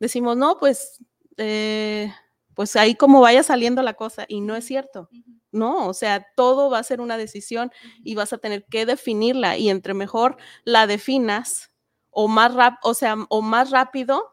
[0.00, 1.04] decimos, no, pues,
[1.36, 2.12] eh,
[2.54, 4.24] pues ahí como vaya saliendo la cosa.
[4.26, 5.10] Y no es cierto.
[5.52, 7.70] No, o sea, todo va a ser una decisión
[8.02, 9.58] y vas a tener que definirla.
[9.58, 11.70] Y entre mejor la definas
[12.10, 14.32] o más, rap o sea, o más rápido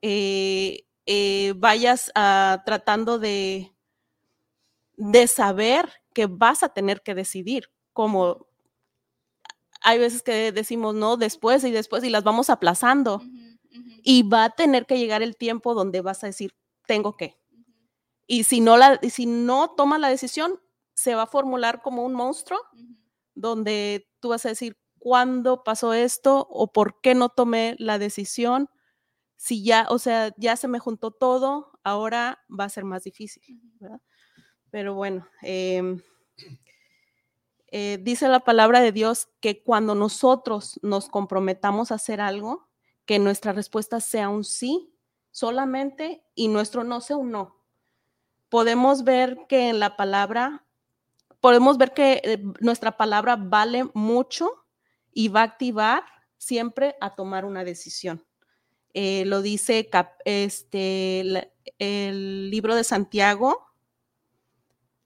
[0.00, 3.74] eh, eh, vayas ah, tratando de,
[4.96, 8.46] de saber que vas a tener que decidir, como
[9.82, 13.22] hay veces que decimos no después y después y las vamos aplazando
[14.02, 16.54] y va a tener que llegar el tiempo donde vas a decir
[16.86, 17.38] tengo que.
[18.26, 20.60] Y si no la y si no tomas la decisión,
[20.94, 22.58] se va a formular como un monstruo
[23.34, 28.68] donde tú vas a decir cuándo pasó esto o por qué no tomé la decisión.
[29.36, 33.42] Si ya, o sea, ya se me juntó todo, ahora va a ser más difícil.
[33.80, 34.00] ¿verdad?
[34.70, 36.00] Pero bueno, em,
[37.72, 42.68] eh, dice la palabra de Dios que cuando nosotros nos comprometamos a hacer algo,
[43.06, 44.92] que nuestra respuesta sea un sí
[45.30, 47.56] solamente y nuestro no sea un no.
[48.48, 50.64] Podemos ver que en la palabra,
[51.40, 54.50] podemos ver que eh, nuestra palabra vale mucho
[55.12, 56.04] y va a activar
[56.38, 58.24] siempre a tomar una decisión.
[58.92, 61.22] Eh, lo dice cap- este,
[61.78, 63.69] el libro de Santiago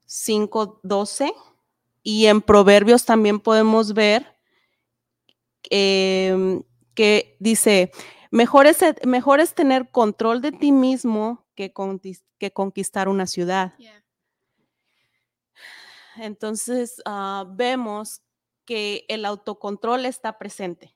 [0.07, 1.33] 5.12
[2.03, 4.37] y en Proverbios también podemos ver
[5.69, 7.91] em, que dice,
[8.31, 11.73] mejor es, mejor es tener control de ti mismo que,
[12.37, 13.73] que conquistar una ciudad.
[16.17, 18.21] Entonces, ah, vemos
[18.65, 20.95] que el autocontrol está presente.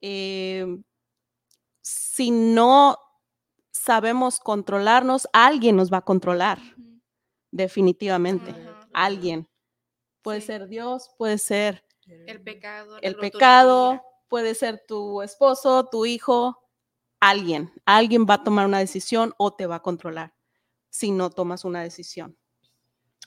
[0.00, 0.82] Em,
[1.80, 2.98] si no
[3.70, 6.60] sabemos controlarnos, alguien nos va a controlar,
[7.52, 8.50] definitivamente.
[8.50, 8.88] Ajá.
[8.92, 9.48] Alguien.
[10.22, 10.48] Puede Sí.
[10.48, 12.98] ser Dios, puede ser El pecado.
[13.00, 13.16] el
[14.28, 16.58] puede ser tu esposo, tu hijo,
[17.20, 17.72] alguien.
[17.86, 20.34] Alguien va a tomar una decisión o te va a controlar
[20.90, 22.36] si no tomas una decisión.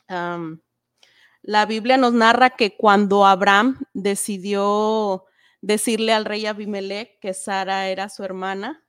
[0.08, 5.26] La Biblia nos narra que cuando Abraham decidió
[5.62, 8.84] decirle al rey Abimelech que Sara era su hermana,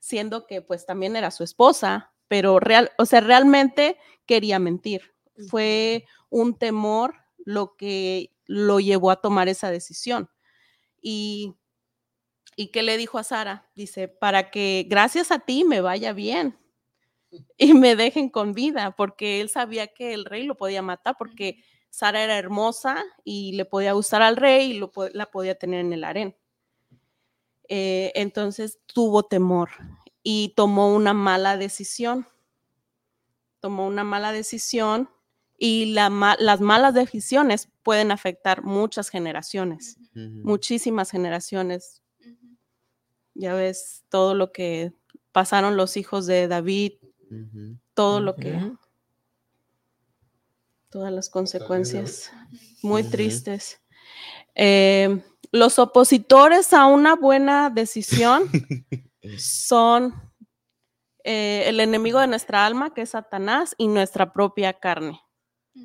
[0.00, 5.14] siendo que pues también era su esposa, pero real, o sea, realmente quería mentir.
[5.48, 10.30] Fue un temor lo que lo llevó a tomar esa decisión.
[11.00, 11.54] Y,
[12.56, 13.68] ¿Y qué le dijo a Sara?
[13.74, 16.58] Dice, para que gracias a ti me vaya bien
[17.58, 21.62] y me dejen con vida, porque él sabía que el rey lo podía matar, porque
[21.90, 25.92] Sara era hermosa y le podía gustar al rey y lo, la podía tener en
[25.92, 26.36] el harén.
[27.68, 29.70] Eh, entonces tuvo temor
[30.24, 32.26] y tomó una mala decisión.
[33.60, 35.08] Tomó una mala decisión
[35.56, 39.98] y la ma- las malas decisiones pueden afectar muchas generaciones,
[40.42, 42.02] muchísimas generaciones.
[43.34, 44.92] Ya ves todo lo que
[45.32, 46.94] pasaron los hijos de David,
[47.94, 48.52] todo lo que,
[50.90, 52.30] todas las consecuencias
[52.82, 53.80] muy tristes.
[54.54, 55.20] Eh,
[55.50, 58.44] los opositores a una buena decisión
[59.38, 60.14] son
[61.24, 65.20] eh, el enemigo de nuestra alma, que es Satanás, y nuestra propia carne.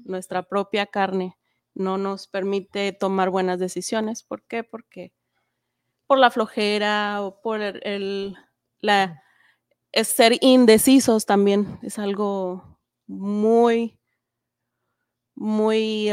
[0.06, 1.38] Nuestra propia carne
[1.74, 4.24] no nos permite tomar buenas decisiones.
[4.24, 4.64] ¿Por qué?
[4.64, 5.14] Porque
[6.08, 8.38] por la flojera o por el, el-
[8.82, 9.24] la,
[9.92, 14.00] es ser indecisos también es algo muy,
[15.36, 16.10] muy,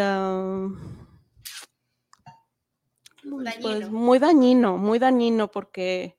[3.61, 6.16] pues, muy dañino, muy dañino porque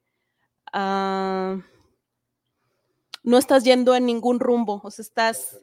[0.73, 1.57] ah,
[3.23, 5.59] no estás yendo en ningún rumbo, o sea, estás,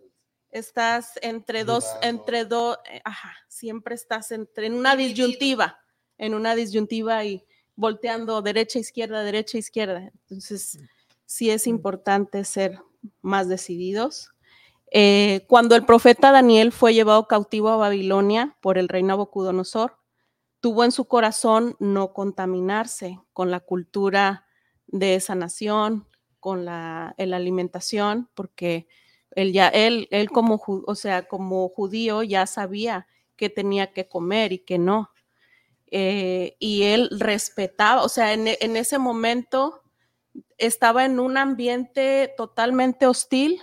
[0.50, 5.80] estás entre dos, entre dos, eh, ajá, siempre estás entre, en una disyuntiva,
[6.18, 7.44] en una disyuntiva y
[7.76, 10.10] volteando derecha, izquierda, derecha, izquierda.
[10.12, 10.78] Entonces,
[11.26, 12.80] sí es importante ser
[13.22, 14.30] más decididos.
[14.90, 19.96] Eh, cuando el profeta Daniel fue llevado cautivo a Babilonia por el rey Nabucodonosor,
[20.60, 24.43] tuvo en su corazón no contaminarse con la cultura
[24.98, 26.06] de esa nación,
[26.40, 28.86] con la, alimentación, porque
[29.32, 34.52] él ya, él, él como, o sea, como judío ya sabía que tenía que comer
[34.52, 35.10] y que no.
[35.90, 39.82] Eh, y él respetaba, o sea, en, en ese momento
[40.58, 43.60] estaba en un ambiente totalmente hostil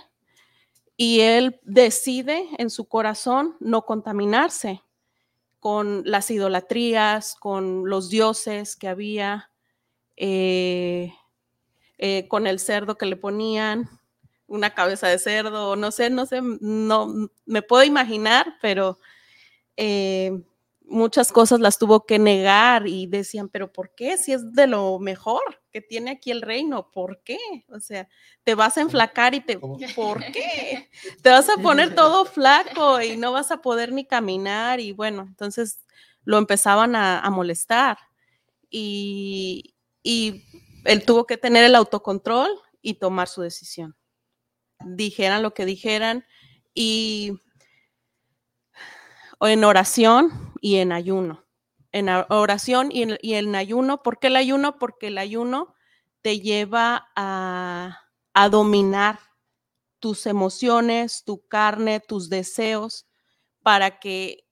[0.96, 4.82] y él decide en su corazón no contaminarse
[5.62, 9.52] con las idolatrías, con los dioses que había,
[10.16, 11.14] eh,
[12.04, 13.88] eh, con el cerdo que le ponían,
[14.48, 18.98] una cabeza de cerdo, no sé, no sé, no me puedo imaginar, pero
[19.76, 20.32] eh,
[20.84, 24.16] muchas cosas las tuvo que negar y decían, pero ¿por qué?
[24.18, 27.38] Si es de lo mejor que tiene aquí el reino, ¿por qué?
[27.68, 28.08] O sea,
[28.42, 29.78] te vas a enflacar y te, ¿Cómo?
[29.94, 30.90] ¿por qué?
[31.22, 35.22] Te vas a poner todo flaco y no vas a poder ni caminar y bueno,
[35.28, 35.84] entonces
[36.24, 37.96] lo empezaban a, a molestar
[38.68, 40.42] y, y
[40.84, 43.96] él tuvo que tener el autocontrol y tomar su decisión.
[44.84, 46.24] Dijeran lo que dijeran
[46.74, 47.38] y
[49.40, 51.44] en oración y en ayuno.
[51.92, 54.02] En oración y en, y en ayuno.
[54.02, 54.78] ¿Por qué el ayuno?
[54.78, 55.74] Porque el ayuno
[56.22, 58.00] te lleva a,
[58.32, 59.20] a dominar
[60.00, 63.06] tus emociones, tu carne, tus deseos,
[63.62, 64.48] para que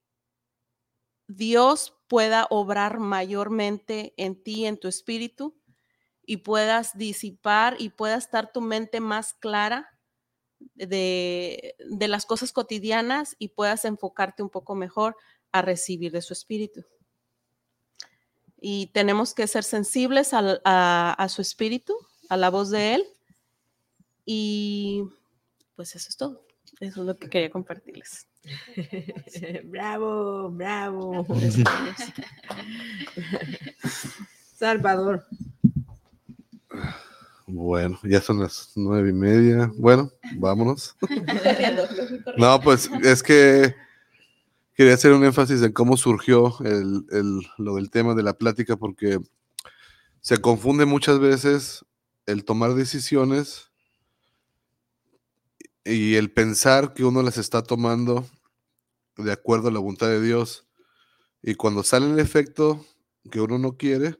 [1.27, 5.60] Dios pueda obrar mayormente en ti, en tu espíritu,
[6.25, 9.89] y puedas disipar y pueda estar tu mente más clara
[10.75, 15.15] de, de las cosas cotidianas y puedas enfocarte un poco mejor
[15.51, 16.85] a recibir de su espíritu.
[18.63, 21.95] y tenemos que ser sensibles al- a, a su espíritu,
[22.29, 23.03] a la voz de Él.
[24.23, 25.03] Y
[25.75, 26.45] pues eso es todo.
[26.79, 28.27] Eso es lo que quería compartirles.
[29.63, 31.25] bravo, bravo.
[34.55, 35.25] Salvador.
[37.47, 39.71] Bueno, ya son las nueve y media.
[39.75, 40.95] Bueno, vámonos.
[42.37, 43.75] No, pues es que
[44.75, 48.77] quería hacer un énfasis en cómo surgió el, el- lo del tema de la plática,
[48.77, 49.19] porque
[50.21, 51.85] se confunde muchas veces
[52.25, 53.69] el tomar decisiones
[55.83, 58.25] y el pensar que uno las está tomando
[59.17, 60.67] de acuerdo a la voluntad de Dios.
[61.41, 62.85] Y cuando sale el efecto
[63.31, 64.17] que uno no quiere,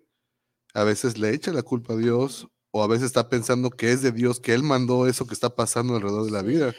[0.74, 4.02] a veces le echa la culpa a Dios o a veces está pensando que es
[4.02, 6.74] de Dios, que Él mandó eso que está pasando alrededor de la vida.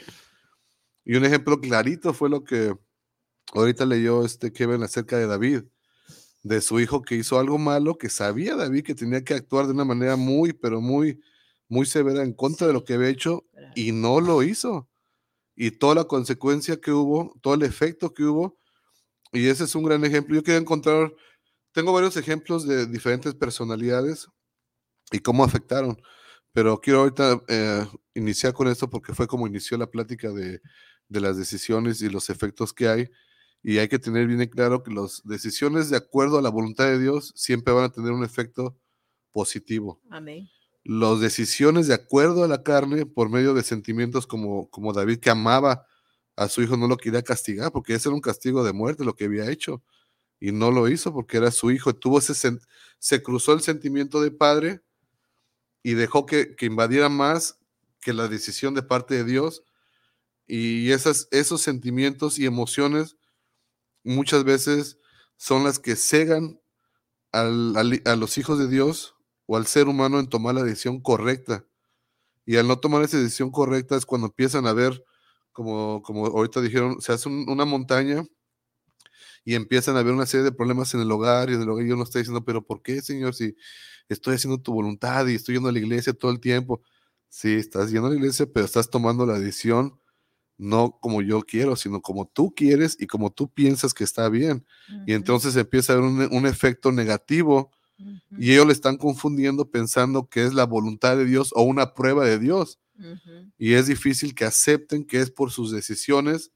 [1.05, 2.75] Y un ejemplo clarito fue lo que
[3.53, 5.63] ahorita leyó este Kevin acerca de David,
[6.41, 9.73] de su hijo que hizo algo malo, que sabía David que tenía que actuar de
[9.73, 11.21] una manera muy, pero muy,
[11.67, 14.89] muy severa en contra de lo que había hecho y no lo hizo.
[15.55, 18.57] Y toda la consecuencia que hubo, todo el efecto que hubo,
[19.31, 20.35] y ese es un gran ejemplo.
[20.35, 21.13] Yo quería encontrar,
[21.73, 24.27] tengo varios ejemplos de diferentes personalidades
[25.11, 26.01] y cómo afectaron,
[26.53, 30.61] pero quiero ahorita eh, iniciar con esto porque fue como inició la plática de,
[31.09, 33.09] de las decisiones y los efectos que hay.
[33.61, 36.85] Y hay que tener bien en claro que las decisiones de acuerdo a la voluntad
[36.85, 38.77] de Dios siempre van a tener un efecto
[39.31, 40.49] positivo Amén.
[40.83, 45.29] las decisiones de acuerdo a la carne por medio de sentimientos como, como David que
[45.29, 45.87] amaba
[46.35, 49.15] a su hijo, no lo quería castigar porque ese era un castigo de muerte lo
[49.15, 49.81] que había hecho
[50.43, 51.95] y no lo hizo porque era su hijo.
[51.95, 52.35] Tuvo ese
[52.99, 54.81] se cruzó el sentimiento de padre
[55.81, 57.59] y dejó que, que invadiera más
[58.01, 59.63] que la decisión de parte de Dios
[60.47, 63.17] y esas, esos sentimientos y emociones
[64.03, 64.99] muchas veces
[65.37, 66.59] son las que cegan
[67.31, 69.15] al- a los hijos de Dios
[69.47, 71.65] o al ser humano en tomar la decisión correcta.
[72.45, 75.03] Y al no tomar esa decisión correcta es cuando empiezan a ver,
[75.53, 78.25] como, como ahorita dijeron, se hace un- una montaña
[79.45, 81.85] y empiezan a haber una serie de problemas en el hogar y en el hogar
[81.85, 83.35] y uno está diciendo, pero ¿por qué, Señor?
[83.35, 83.55] Si
[84.09, 86.81] estoy haciendo tu voluntad y estoy yendo a la iglesia todo el tiempo.
[87.29, 89.99] Sí, estás yendo a la iglesia, pero estás tomando la decisión
[90.57, 94.65] no como yo quiero, sino como tú quieres y como tú piensas que está bien.
[95.05, 97.71] Y entonces empieza a haber un, un efecto negativo
[98.37, 102.25] y ellos le están confundiendo pensando que es la voluntad de Dios o una prueba
[102.25, 102.79] de Dios.
[103.57, 106.51] Y es difícil que acepten que es por sus decisiones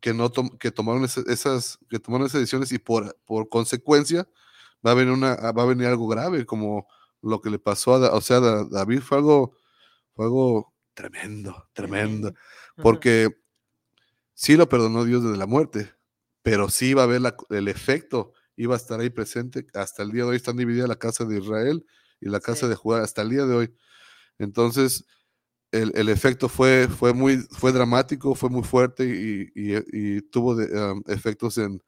[0.00, 4.28] que no tom- que tomaron esa- esas que tomaron esas decisiones y por, por consecuencia
[4.86, 6.86] va a venir una va a venir algo grave como
[7.22, 9.56] lo que le pasó a o sea Da- David fue algo
[10.14, 12.32] fue algo tremendo tremendo
[12.82, 13.28] porque
[14.34, 15.92] sí lo perdonó Dios desde la muerte,
[16.42, 19.66] pero sí va a haber la- el efecto, iba a estar ahí presente.
[19.74, 21.84] Hasta el día de hoy están divididas la casa de Israel
[22.20, 22.68] y la casa Sí.
[22.68, 23.74] de Judá, hasta el día de hoy.
[24.38, 25.04] Entonces,
[25.72, 30.66] el, el efecto fue, fue, muy, fue dramático, fue muy fuerte y, y- tuvo de,
[30.92, 31.82] um, efectos en,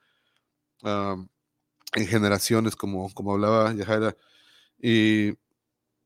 [1.95, 4.17] en generaciones, como, como hablaba Yajaira.
[4.79, 5.33] Y,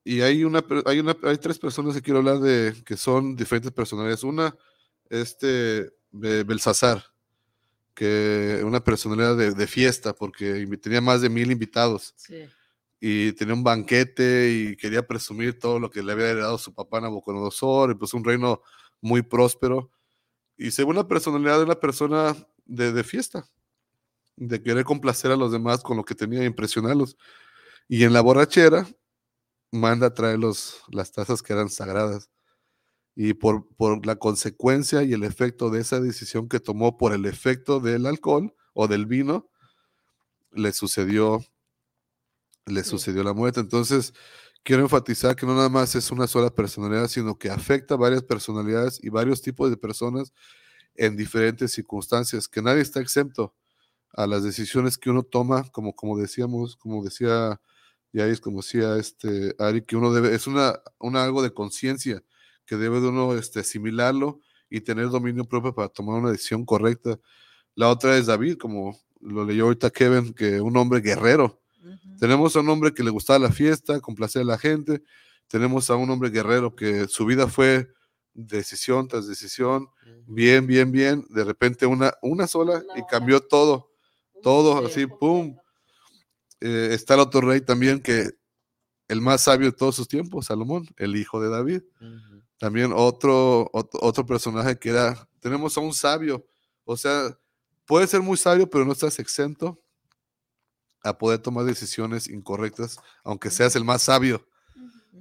[0.05, 3.72] y hay, una, hay, una, hay tres personas que quiero hablar de que son diferentes
[3.72, 4.22] personalidades.
[4.25, 4.55] Una,
[5.11, 7.05] este Be- Belsasar,
[7.95, 12.45] que una personalidad de, de fiesta, porque tenía más de mil invitados Sí.
[13.07, 17.03] Y tenía un banquete y quería presumir todo lo que le había heredado su papá
[17.03, 18.63] Nabucodonosor, y pues un reino
[19.03, 19.91] muy próspero.
[20.57, 22.35] Y según la personalidad de una persona
[22.65, 23.47] de, fiesta,
[24.37, 27.19] de querer complacer a los demás con lo que tenía e impresionarlos.
[27.89, 28.89] Y en la borrachera
[29.71, 32.31] manda a traer los, las tazas que eran sagradas.
[33.15, 37.27] Y por, por la consecuencia y el efecto de esa decisión que tomó por el
[37.27, 39.51] efecto del alcohol o del vino,
[40.53, 41.45] le sucedió,
[42.67, 43.61] le sucedió la muerte.
[43.61, 44.15] Entonces,
[44.62, 48.23] quiero enfatizar que no nada más es una sola personalidad, sino que afecta a varias
[48.23, 50.33] personalidades y varios tipos de personas
[50.97, 53.55] en diferentes circunstancias, que nadie está exento
[54.12, 57.61] a las decisiones que uno toma, como, como decíamos, como decía
[58.12, 62.23] Yair, como decía este Ari, que uno debe, es una, una algo de conciencia,
[62.65, 64.41] que debe de uno este, asimilarlo
[64.71, 67.19] y tener dominio propio para tomar una decisión correcta.
[67.75, 71.61] La otra es David, como lo leyó ahorita Kevin, que un hombre guerrero.
[72.18, 75.03] Tenemos a un hombre que le gustaba la fiesta, complacer a la gente.
[75.49, 77.89] Tenemos a un hombre guerrero que su vida fue
[78.32, 79.89] decisión tras decisión,
[80.26, 81.24] bien, bien, bien.
[81.30, 83.91] De repente una, una sola y cambió todo,
[84.43, 84.87] todo Sí.
[85.03, 85.57] así, pum.
[86.61, 88.30] Eh, está el otro rey también que
[89.09, 91.82] el más sabio de todos sus tiempos, Salomón, el hijo de David.
[92.59, 96.47] También otro, otro, otro personaje que era, tenemos a un sabio,
[96.85, 97.39] o sea,
[97.85, 99.78] puede ser muy sabio, pero no estás exento
[101.05, 104.45] a poder tomar decisiones incorrectas, aunque seas el más sabio.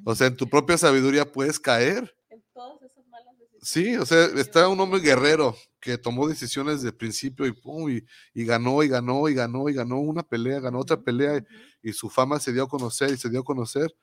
[0.06, 2.16] O sea, en tu propia sabiduría puedes caer.
[2.30, 3.70] En todas esas malas decisiones.
[3.70, 8.04] Sí, o sea, está un hombre guerrero que tomó decisiones de principio y, pum, y,
[8.34, 11.94] y ganó y ganó y ganó y ganó una pelea, ganó otra pelea y, y
[11.94, 13.94] su fama se dio a conocer y se dio a conocer.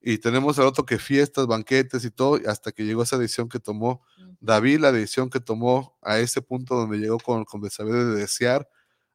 [0.00, 3.58] Y tenemos al otro que fiestas, banquetes y todo, hasta que llegó esa decisión que
[3.58, 4.02] tomó
[4.40, 8.66] David, la decisión que tomó a ese punto donde llegó con, con saber de desear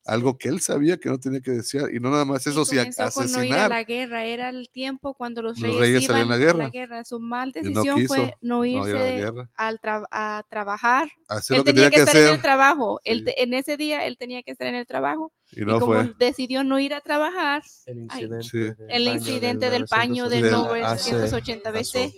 [0.06, 2.66] algo que él sabía que no tenía que desear, y no nada más eso, Y
[2.66, 3.70] sino comenzó con no ir a asesinar.
[3.72, 7.04] la guerra, era el tiempo cuando los Los reyes, reyes iban salían a la guerra.
[7.06, 9.82] Su mal Y no decisión quiso fue no no ir a la irse guerra, al
[9.82, 11.10] tra- a trabajar.
[11.28, 13.02] hacer Él lo que tenía tenía que que estar en el hacer, trabajo.
[13.04, 13.26] Él Sí.
[13.26, 15.32] te- en ese día él tenía que estar en el trabajo.
[15.52, 16.14] y Y, no como fue.
[16.20, 18.24] decidió no ir a trabajar, El Ay.
[18.26, 18.58] incidente, Sí.
[18.60, 22.00] del el baño incidente del paño del Del- 980 pasó.
[22.00, 22.14] BC.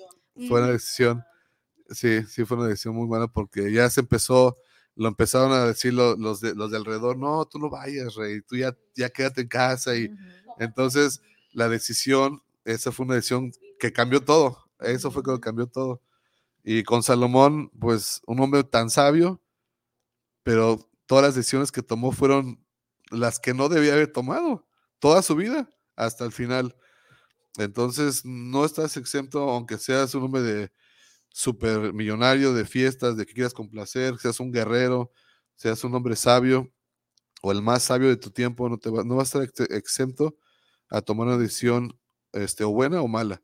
[0.47, 1.23] Fue una decisión,
[1.89, 4.57] sí, sí fue una decisión muy mala porque ya se empezó,
[4.97, 8.41] lo empezaron a decir lo- los, de, los de alrededor, no, tú no vayas, rey,
[8.43, 10.11] tú ya, ya quédate en casa y
[10.59, 11.21] entonces
[11.53, 16.01] la decisión, esa fue una decisión que cambió todo, eso fue lo que cambió todo.
[16.63, 19.41] Y con Salomón, pues un hombre tan sabio,
[20.43, 22.63] pero todas las decisiones que tomó fueron
[23.11, 24.67] las que no debía haber tomado
[24.99, 26.75] toda su vida hasta el final.
[27.57, 30.71] Entonces, no estás exento, aunque seas un hombre de
[31.37, 35.11] super millonario, de fiestas, de que quieras complacer, seas un guerrero,
[35.55, 36.71] seas un hombre sabio
[37.43, 39.75] o el más sabio de tu tiempo, no, te va, no vas a estar ex-
[39.77, 40.37] exento
[40.89, 41.97] a tomar una decisión
[42.33, 43.41] este, o buena o mala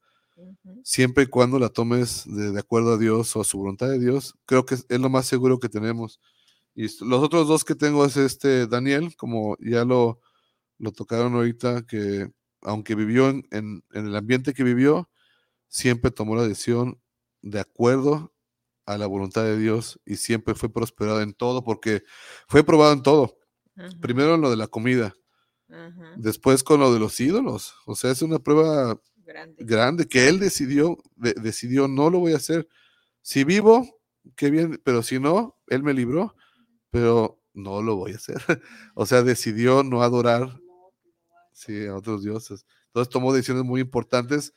[0.84, 4.00] siempre y cuando la tomes de, de acuerdo a Dios o a su voluntad de
[4.00, 6.20] Dios, creo que es, es lo más seguro que tenemos.
[6.76, 10.22] Y los otros dos que tengo es este Daniel, como ya lo,
[10.80, 12.32] lo tocaron ahorita, que
[12.64, 15.10] aunque vivió en, en- en el ambiente que vivió,
[15.70, 17.00] siempre tomó la decisión
[17.44, 18.34] de acuerdo
[18.88, 22.04] a la voluntad de Dios y siempre fue prosperado en todo, porque
[22.48, 23.38] fue probado en todo.
[24.02, 25.14] Primero en lo de la comida,
[26.18, 27.76] después con lo de los ídolos.
[27.86, 29.64] O sea, es una prueba Grande.
[29.64, 32.68] grande que él decidió, de- decidió, no lo voy a hacer.
[33.22, 34.02] Si vivo,
[34.36, 36.36] qué bien, pero si no, él me libró,
[36.92, 38.36] pero no lo voy a hacer.
[38.96, 40.60] o sea, decidió no adorar
[41.54, 42.66] sí, a otros dioses.
[42.88, 44.54] Entonces tomó decisiones muy importantes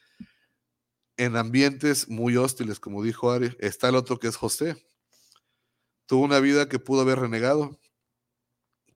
[1.17, 3.57] en ambientes muy hostiles, como dijo Ari.
[3.59, 4.77] Está el otro que es José.
[6.07, 7.79] Tuvo una vida que pudo haber renegado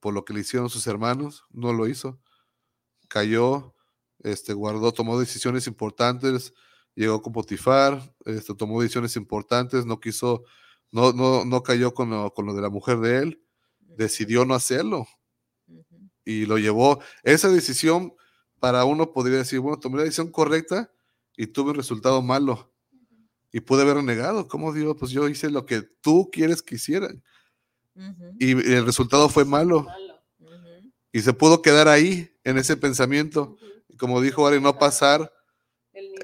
[0.00, 2.20] por lo que le hicieron sus hermanos, no lo hizo.
[3.08, 3.74] Cayó,
[4.20, 6.54] este, guardó, tomó decisiones importantes,
[6.94, 10.44] llegó con Potifar, este, tomó decisiones importantes, no quiso,
[10.90, 13.42] no, no, no cayó con lo, con lo de la mujer de él,
[13.78, 15.06] decidió no hacerlo
[16.24, 17.00] y lo llevó.
[17.22, 18.14] Esa decisión
[18.58, 20.90] para uno podría decir, bueno, tomé la decisión correcta
[21.36, 22.72] y tuve un resultado malo
[23.52, 24.46] y pude haber renegado.
[24.48, 24.96] ¿Cómo digo?
[24.96, 27.08] Pues yo hice lo que tú quieres que hiciera
[28.38, 29.86] y el resultado fue malo
[31.12, 33.56] y se pudo quedar ahí en ese pensamiento.
[33.98, 35.32] Como dijo Ari, no pasar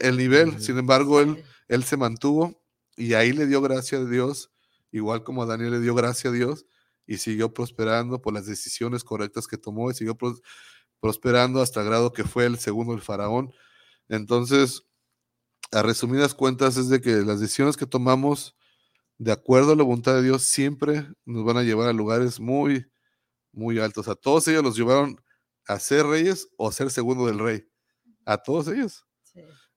[0.01, 0.61] el nivel.
[0.63, 2.63] Sin embargo, él, él se mantuvo
[2.97, 4.51] y ahí le dio gracia a Dios,
[4.93, 6.65] igual como a Daniel le dio gracia a Dios
[7.07, 10.41] y siguió prosperando por las decisiones correctas que tomó y siguió pros-
[11.01, 13.53] prosperando hasta el grado que fue el segundo el faraón.
[14.09, 14.85] Entonces,
[15.73, 18.57] a resumidas cuentas, es de que las decisiones que tomamos
[19.19, 22.87] de acuerdo a la voluntad de Dios siempre nos van a llevar a lugares muy,
[23.53, 24.09] muy altos.
[24.09, 25.21] A todos ellos los llevaron
[25.67, 27.69] a ser reyes o a ser segundo del rey.
[28.25, 29.05] A todos ellos.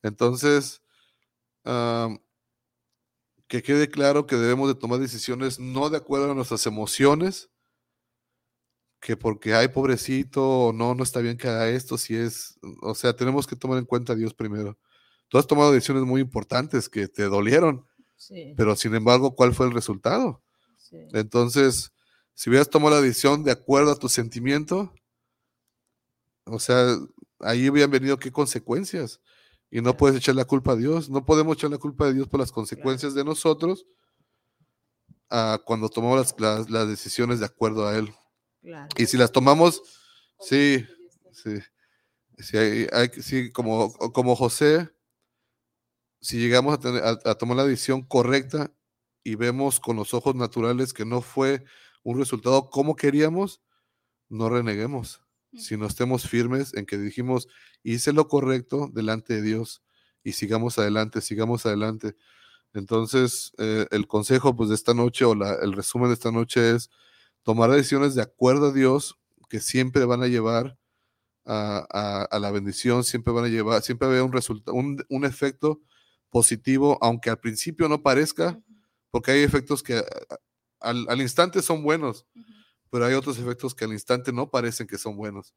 [0.04, 0.82] Entonces,
[1.64, 2.20] am,
[3.48, 7.50] que quede claro que debemos de tomar decisiones no de acuerdo a nuestras emociones,
[9.02, 12.94] que porque hay pobrecito o no, no está bien que haga esto, si es, o
[12.94, 14.78] sea, tenemos que tomar en cuenta a Dios primero.
[15.30, 17.86] Tú has tomado decisiones muy importantes que te dolieron,
[18.18, 20.44] Sí, pero sin embargo, ¿cuál fue el resultado?
[20.78, 20.98] sí.
[21.14, 21.92] Entonces,
[22.34, 24.94] si hubieras tomado la decisión de acuerdo a tu sentimiento,
[26.46, 26.98] o sea,
[27.40, 29.22] ahí hubieran venido qué consecuencias.
[29.72, 29.98] Y no Claro.
[29.98, 31.10] puedes echar la culpa a Dios.
[31.10, 33.86] No podemos echar la culpa de Dios por las consecuencias de nosotros
[35.30, 38.12] ah, cuando tomamos las, las- las decisiones de acuerdo a Él.
[38.62, 38.88] Claro.
[38.98, 39.82] Y si las tomamos,
[40.40, 40.84] sí,
[41.32, 41.60] sí,
[42.40, 44.90] sí, hay, hay que- sí, como, como José,
[46.22, 48.74] si llegamos a, tener- a- a tomar la decisión correcta
[49.24, 51.64] y vemos con los ojos naturales que no fue
[52.04, 53.62] un resultado como queríamos,
[54.30, 55.22] no reneguemos,
[55.54, 57.48] sino estemos firmes en que dijimos,
[57.84, 59.84] hice lo correcto delante de Dios
[60.24, 62.16] y sigamos adelante, sigamos adelante.
[62.74, 66.76] Entonces, eh, el consejo pues, de esta noche o la- el resumen de esta noche
[66.76, 66.90] es
[67.44, 70.78] tomar decisiones de acuerdo a Dios que siempre van a llevar
[71.46, 74.76] a, a- a la bendición, siempre van a llevar, siempre va a haber un resultado,
[74.78, 75.82] un, un efecto
[76.30, 78.60] positivo, aunque al principio no parezca,
[79.12, 80.04] porque hay efectos que
[80.80, 82.26] al, al instante son buenos,
[82.92, 85.54] pero hay otros efectos que al instante no parecen que son buenos.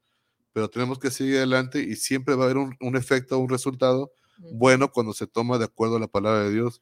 [0.53, 4.11] pero tenemos que seguir adelante y siempre va a haber un, un efecto, un resultado
[4.53, 6.81] bueno cuando se toma de acuerdo a la palabra de Dios.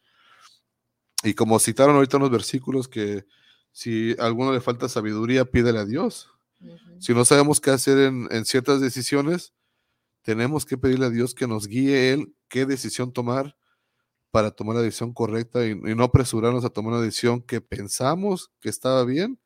[1.24, 3.26] Y como citaron ahorita unos versículos que
[3.72, 6.30] si a alguno le falta sabiduría, pídele a Dios.
[7.00, 9.54] Si no sabemos qué hacer en, en ciertas decisiones,
[10.24, 13.56] tenemos que pedirle a Dios que nos guíe Él qué decisión tomar
[14.32, 18.52] para tomar la decisión correcta y, y no apresurarnos a tomar una decisión que pensamos
[18.62, 19.40] que estaba bien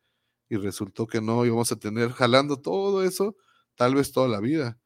[0.50, 3.36] y resultó que no, y vamos a tener jalando todo eso
[3.76, 4.80] tal vez toda la vida.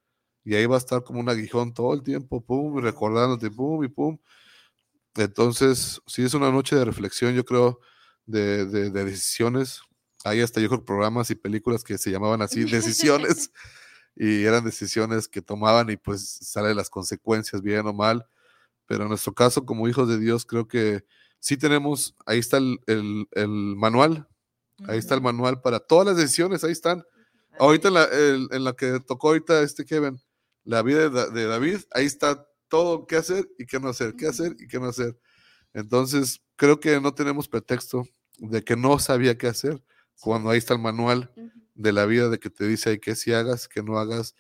[0.46, 3.90] Y ahí va a estar como un aguijón todo el tiempo, pum, recordándote, pum, y
[3.90, 4.18] pum.
[5.16, 7.80] Entonces, sí es una noche de reflexión, yo creo,
[8.26, 9.82] de, de- de decisiones.
[10.24, 13.52] Hay hasta, yo creo, programas y películas que se llamaban así, decisiones,
[14.16, 18.26] y eran decisiones que tomaban y pues salen las consecuencias, bien o mal.
[18.90, 21.06] Pero en nuestro caso, como hijos de Dios, creo que
[21.40, 24.28] sí tenemos, ahí está el, el- el manual,
[24.88, 27.04] ahí está el manual para todas las decisiones, ahí están.
[27.60, 30.20] Ahorita en la, el- en la que tocó ahorita este Kevin,
[30.64, 34.16] la vida de, Da- de David, ahí está todo qué hacer y qué no hacer,
[34.16, 35.20] qué hacer y qué no hacer.
[35.74, 38.08] Entonces, creo que no tenemos pretexto
[38.40, 39.84] de que no sabía qué hacer
[40.20, 41.32] cuando ahí está el manual
[41.76, 44.34] de la vida de que te dice ahí qué si hagas, qué no hagas.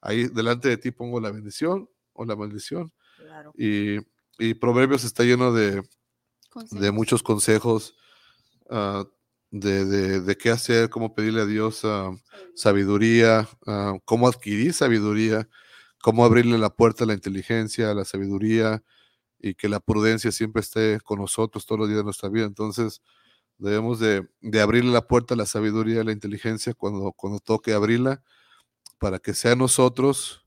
[0.00, 2.92] Ahí delante de ti pongo la bendición o la maldición.
[3.36, 3.52] Claro.
[3.58, 3.98] Y,
[4.38, 5.82] y Proverbios está lleno de,
[6.70, 7.96] de muchos consejos
[8.70, 9.04] ah,
[9.50, 12.10] de, de- de qué hacer, cómo pedirle a Dios ah,
[12.54, 15.48] sabiduría, ah, cómo adquirir sabiduría,
[16.02, 18.82] cómo abrirle la puerta a la inteligencia, a la sabiduría
[19.38, 22.46] y que la prudencia siempre esté con nosotros todos los días de nuestra vida.
[22.46, 23.02] Entonces
[23.58, 27.74] debemos de, de abrirle la puerta a la sabiduría, a la inteligencia cuando, cuando toque
[27.74, 28.22] abrirla
[28.98, 30.45] para que sea nosotros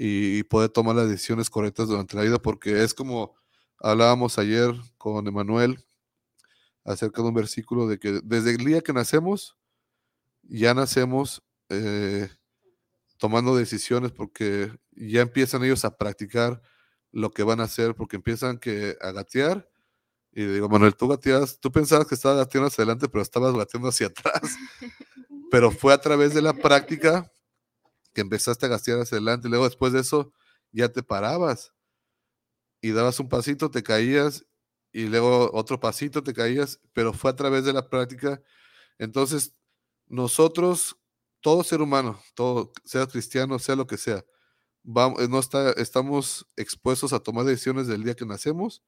[0.00, 3.34] y, y poder tomar las decisiones correctas durante la vida, porque es como
[3.80, 5.84] hablábamos ayer con Emanuel
[6.84, 9.56] acerca de un versículo de que desde el día que nacemos,
[10.42, 12.30] ya nacemos eh,
[13.18, 16.62] tomando decisiones porque ya empiezan ellos a practicar
[17.10, 19.68] lo que van a hacer, porque empiezan que a gatear.
[20.32, 23.88] Y digo, Manuel, tú gateas, tú pensabas que estabas gateando hacia adelante, pero estabas gateando
[23.88, 24.42] hacia atrás.
[25.50, 27.30] pero fue a través de la práctica
[28.18, 29.48] que empezaste a gatear hacia adelante.
[29.48, 30.32] Luego después de eso,
[30.72, 31.72] ya te parabas
[32.80, 34.44] y dabas un pasito, te caías
[34.90, 38.42] y luego otro pasito te caías, pero fue a través de la práctica.
[38.98, 39.54] Entonces,
[40.08, 40.96] nosotros,
[41.40, 44.24] todo ser humano, todo, sea cristiano, sea lo que sea,
[44.82, 48.82] vamos, no está, estamos expuestos a tomar decisiones del día que nacemos,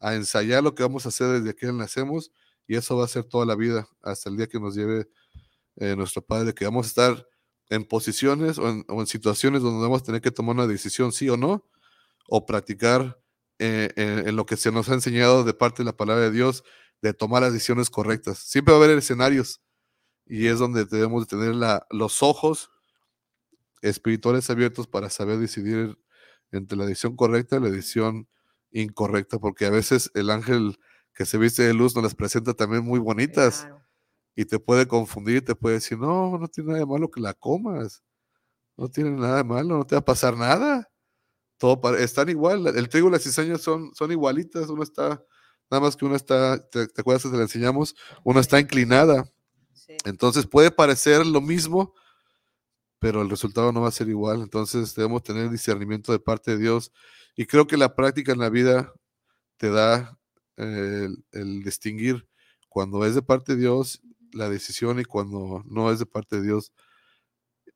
[0.00, 2.32] a ensayar lo que vamos a hacer desde que nacemos,
[2.66, 5.10] y eso va a ser toda la vida, hasta el día que nos lleve
[5.76, 7.31] eh, nuestro Padre, que vamos a estar
[7.70, 11.36] en posiciones o en, situaciones donde vamos a tener que tomar una decisión sí o
[11.36, 11.68] no,
[12.28, 13.20] o practicar
[13.58, 16.30] eh, en, en lo que se nos ha enseñado de parte de la palabra de
[16.30, 16.64] Dios,
[17.00, 18.38] de tomar las decisiones correctas.
[18.38, 19.60] Siempre va a haber escenarios
[20.26, 22.70] y es donde debemos de tener la, los ojos
[23.82, 25.98] espirituales abiertos para saber decidir
[26.52, 28.28] entre la decisión correcta y la decisión
[28.70, 30.78] incorrecta, porque a veces el ángel
[31.14, 33.68] que se viste de luz nos las presenta también muy bonitas.
[34.36, 37.34] Y te puede confundir, te puede decir, no, no tiene nada de malo que la
[37.34, 38.02] comas,
[38.76, 40.88] no tiene nada de malo, no te va a pasar nada.
[41.58, 45.24] Todo pare- están igual, el trigo y la cizaña son, son igualitas, uno está,
[45.70, 49.24] nada más que una está, te, te acuerdas que te la enseñamos, una está inclinada,
[49.74, 49.96] Sí.
[50.04, 51.94] entonces puede parecer lo mismo,
[52.98, 54.42] pero el resultado no va a ser igual.
[54.42, 56.92] Entonces debemos tener discernimiento de parte de Dios.
[57.36, 58.92] Y creo que la práctica en la vida
[59.56, 60.18] te da
[60.56, 62.28] eh, el, el distinguir
[62.68, 64.00] cuando es de parte de Dios
[64.34, 66.72] la decisión y cuando no es de parte de Dios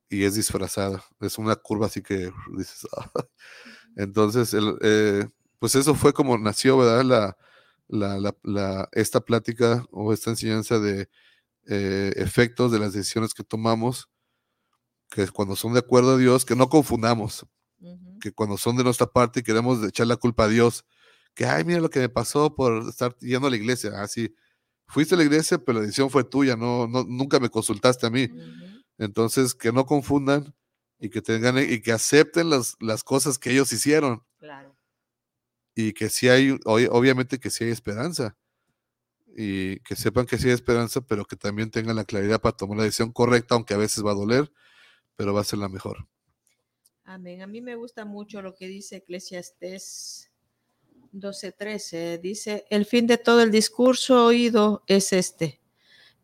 [0.08, 1.02] y es disfrazada.
[1.20, 3.10] Es una curva así que dices, "Ah".
[3.96, 5.26] entonces, el, eh,
[5.58, 7.04] pues eso fue como nació, ¿verdad?
[7.04, 7.36] La,
[7.88, 11.08] la, la- la- esta plática o esta enseñanza de
[11.68, 14.10] eh, efectos de las decisiones que tomamos,
[15.10, 17.46] que cuando son de acuerdo a Dios, que no confundamos,
[18.20, 20.86] que cuando son de nuestra parte y queremos echar la culpa a Dios,
[21.34, 24.34] que, ay, mira lo que me pasó por estar yendo a la iglesia, así,
[24.86, 28.10] fuiste a la iglesia, pero la decisión fue tuya, no, no, nunca me consultaste a
[28.10, 28.28] mí.
[28.98, 30.54] Entonces, que no confundan
[30.98, 34.76] y que tengan y que acepten las, las cosas que ellos hicieron Claro.
[35.74, 38.36] y que sí hay, ob- obviamente que sí hay esperanza
[39.36, 42.78] y que sepan que sí hay esperanza, pero que también tengan la claridad para tomar
[42.78, 44.50] la decisión correcta, aunque a veces va a doler,
[45.14, 46.08] pero va a ser la mejor.
[47.04, 47.42] Amén.
[47.42, 50.30] A mí me gusta mucho lo que dice Eclesiastés
[51.12, 52.18] 12:13.
[52.20, 55.60] Dice, el fin de todo el discurso oído es este.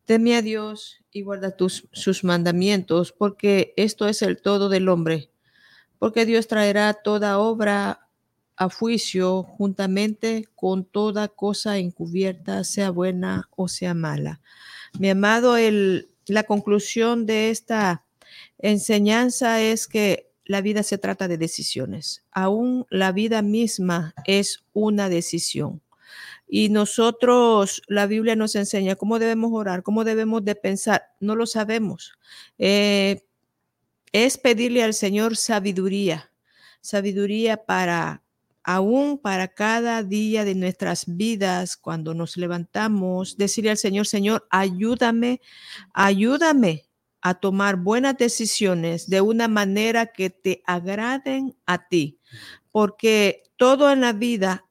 [0.05, 5.31] Teme a Dios y guarda tus, sus mandamientos, porque esto es el todo del hombre.
[5.99, 8.09] Porque Dios traerá toda obra
[8.57, 14.41] a juicio juntamente con toda cosa encubierta, sea buena o sea mala.
[14.99, 18.05] Mi amado, el, la conclusión de esta
[18.59, 22.25] enseñanza es que la vida se trata de decisiones.
[22.33, 25.83] Aún la vida misma es una decisión.
[26.49, 31.05] Y nosotros, la Biblia nos enseña cómo debemos orar, cómo debemos de pensar.
[31.21, 32.13] No lo sabemos.
[32.59, 33.25] Eh,
[34.13, 36.31] es pedirle al Señor sabiduría,
[36.83, 38.23] sabiduría para
[38.65, 45.41] aún para cada día de nuestras vidas, cuando nos levantamos, decirle al Señor, Señor, ayúdame,
[45.93, 46.85] ayúdame
[47.23, 52.19] a tomar buenas decisiones de una manera que te agraden a ti,
[52.71, 54.67] porque todo en la vida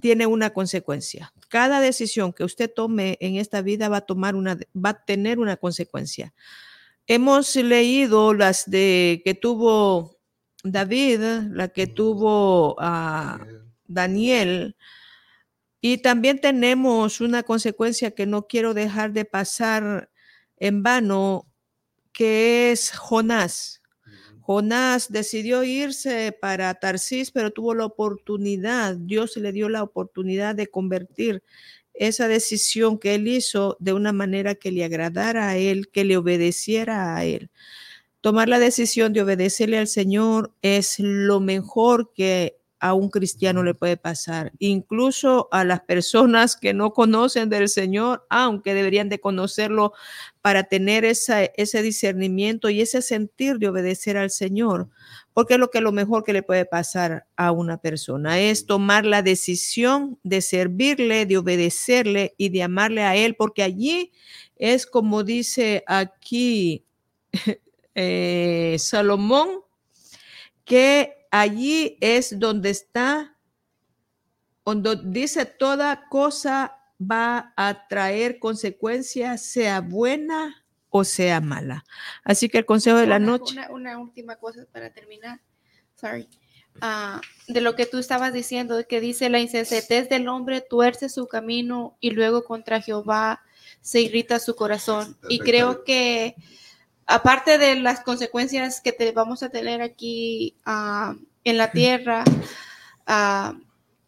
[0.00, 1.32] tiene una consecuencia.
[1.48, 5.40] Cada decisión que usted tome en esta vida va a tomar una va a tener
[5.40, 6.32] una consecuencia.
[7.06, 10.16] Hemos leído las de que tuvo
[10.62, 13.44] David, la que tuvo a
[13.86, 14.76] Daniel,
[15.80, 20.10] y también tenemos una consecuencia que no quiero dejar de pasar
[20.56, 21.47] en vano,
[22.18, 23.80] que es Jonás.
[24.40, 30.66] Jonás decidió irse para Tarsis, pero tuvo la oportunidad, Dios le dio la oportunidad de
[30.66, 31.44] convertir
[31.94, 36.16] esa decisión que él hizo de una manera que le agradara a él, que le
[36.16, 37.50] obedeciera a él.
[38.20, 43.74] Tomar la decisión de obedecerle al Señor es lo mejor que a un cristiano le
[43.74, 49.92] puede pasar, incluso a las personas que no conocen del Señor, aunque deberían de conocerlo
[50.40, 54.88] para tener ese discernimiento y ese sentir de obedecer al Señor,
[55.32, 59.04] porque es lo que lo mejor que le puede pasar a una persona es tomar
[59.04, 64.12] la decisión de servirle, de obedecerle y de amarle a él, porque allí
[64.56, 66.84] es como dice aquí
[67.94, 69.48] eh, Salomón,
[70.64, 73.36] que allí es donde está,
[74.64, 81.84] donde dice toda cosa va a traer consecuencias, sea buena o sea mala.
[82.24, 83.54] Así que el consejo de la Una- noche.
[83.54, 85.40] Una, una última cosa para terminar.
[85.96, 86.28] Sorry.
[86.80, 91.26] Ah, de lo que tú estabas diciendo, que dice la insensatez del hombre tuerce su
[91.26, 93.42] camino y luego contra Jehová
[93.80, 95.16] se irrita su corazón.
[95.28, 96.36] Y creo que
[97.08, 102.22] aparte de las consecuencias que te vamos a tener aquí ah, en la tierra,
[103.06, 103.54] ah,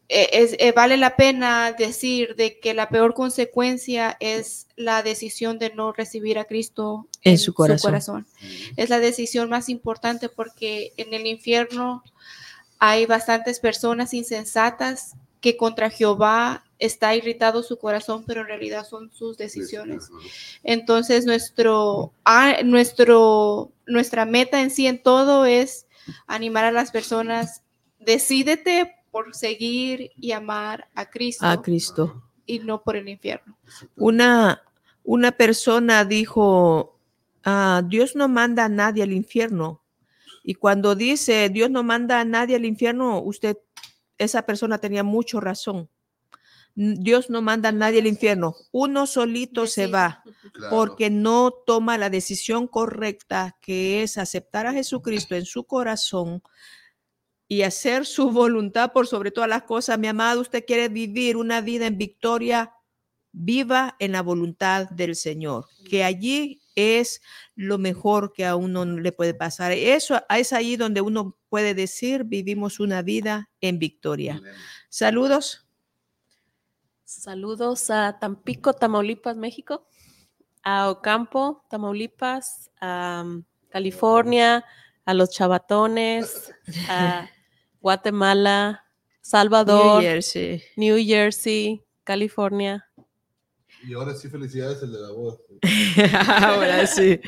[0.09, 5.57] eh, es- eh, vale la pena decir de que la peor consecuencia es la decisión
[5.57, 7.07] de no recibir a Cristo
[7.71, 8.27] En su corazón.
[8.77, 12.03] Es la decisión más importante porque en el infierno
[12.79, 19.11] hay bastantes personas insensatas que contra Jehová está irritado su corazón, pero en realidad son
[19.11, 20.09] sus decisiones.
[20.63, 25.85] Entonces, nuestro, ah, nuestro, nuestra meta en sí en todo es
[26.25, 27.63] animar a las personas,
[27.99, 32.23] decídete por seguir y amar a Cristo A Cristo.
[32.47, 33.55] y no por el infierno.
[33.95, 34.63] Una,
[35.03, 36.97] una persona dijo,
[37.43, 39.81] "Ah, Dios no manda a nadie al infierno.
[40.43, 43.59] Y cuando dice Dios no manda a nadie al infierno, usted,
[44.17, 45.87] esa persona tenía mucho razón.
[46.75, 48.55] Dios no manda a nadie al infierno.
[48.71, 50.23] Uno solito se va
[50.69, 56.41] porque no toma la decisión correcta, que es aceptar a Jesucristo en su corazón
[57.47, 59.99] y hacer su voluntad por sobre todas las cosas.
[59.99, 62.73] Mi amado, usted quiere vivir una vida en victoria,
[63.33, 67.21] viva en la voluntad del Señor, que allí es
[67.55, 69.73] lo mejor que a uno le puede pasar.
[69.73, 74.41] Eso es ahí donde uno puede decir, vivimos una vida en victoria.
[74.89, 75.67] Saludos.
[77.19, 79.85] Saludos a Tampico, Tamaulipas, México,
[80.63, 84.63] a Ocampo, Tamaulipas, a um, California,
[85.05, 86.53] a los Chabatones,
[86.87, 87.29] a
[87.81, 88.85] Guatemala,
[89.19, 90.63] Salvador, New Jersey.
[90.77, 92.87] New Jersey, California.
[93.85, 95.41] Y ahora sí, felicidades el de la voz.
[96.43, 97.19] Ahora sí.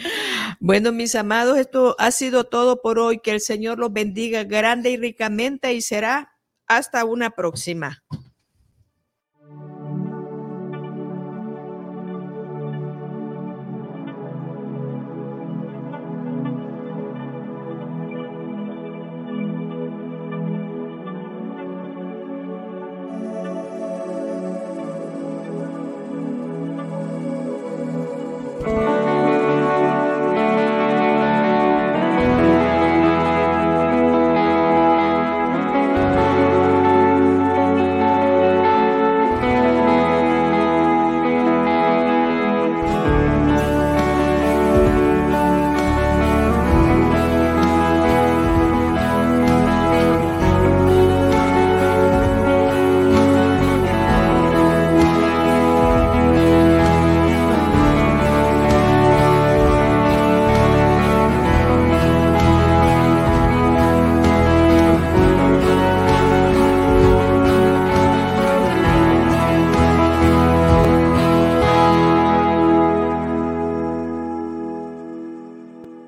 [0.60, 3.20] Bueno, mis amados, esto ha sido todo por hoy.
[3.20, 6.32] Que el Señor los bendiga grande y ricamente y será
[6.68, 8.04] hasta una próxima.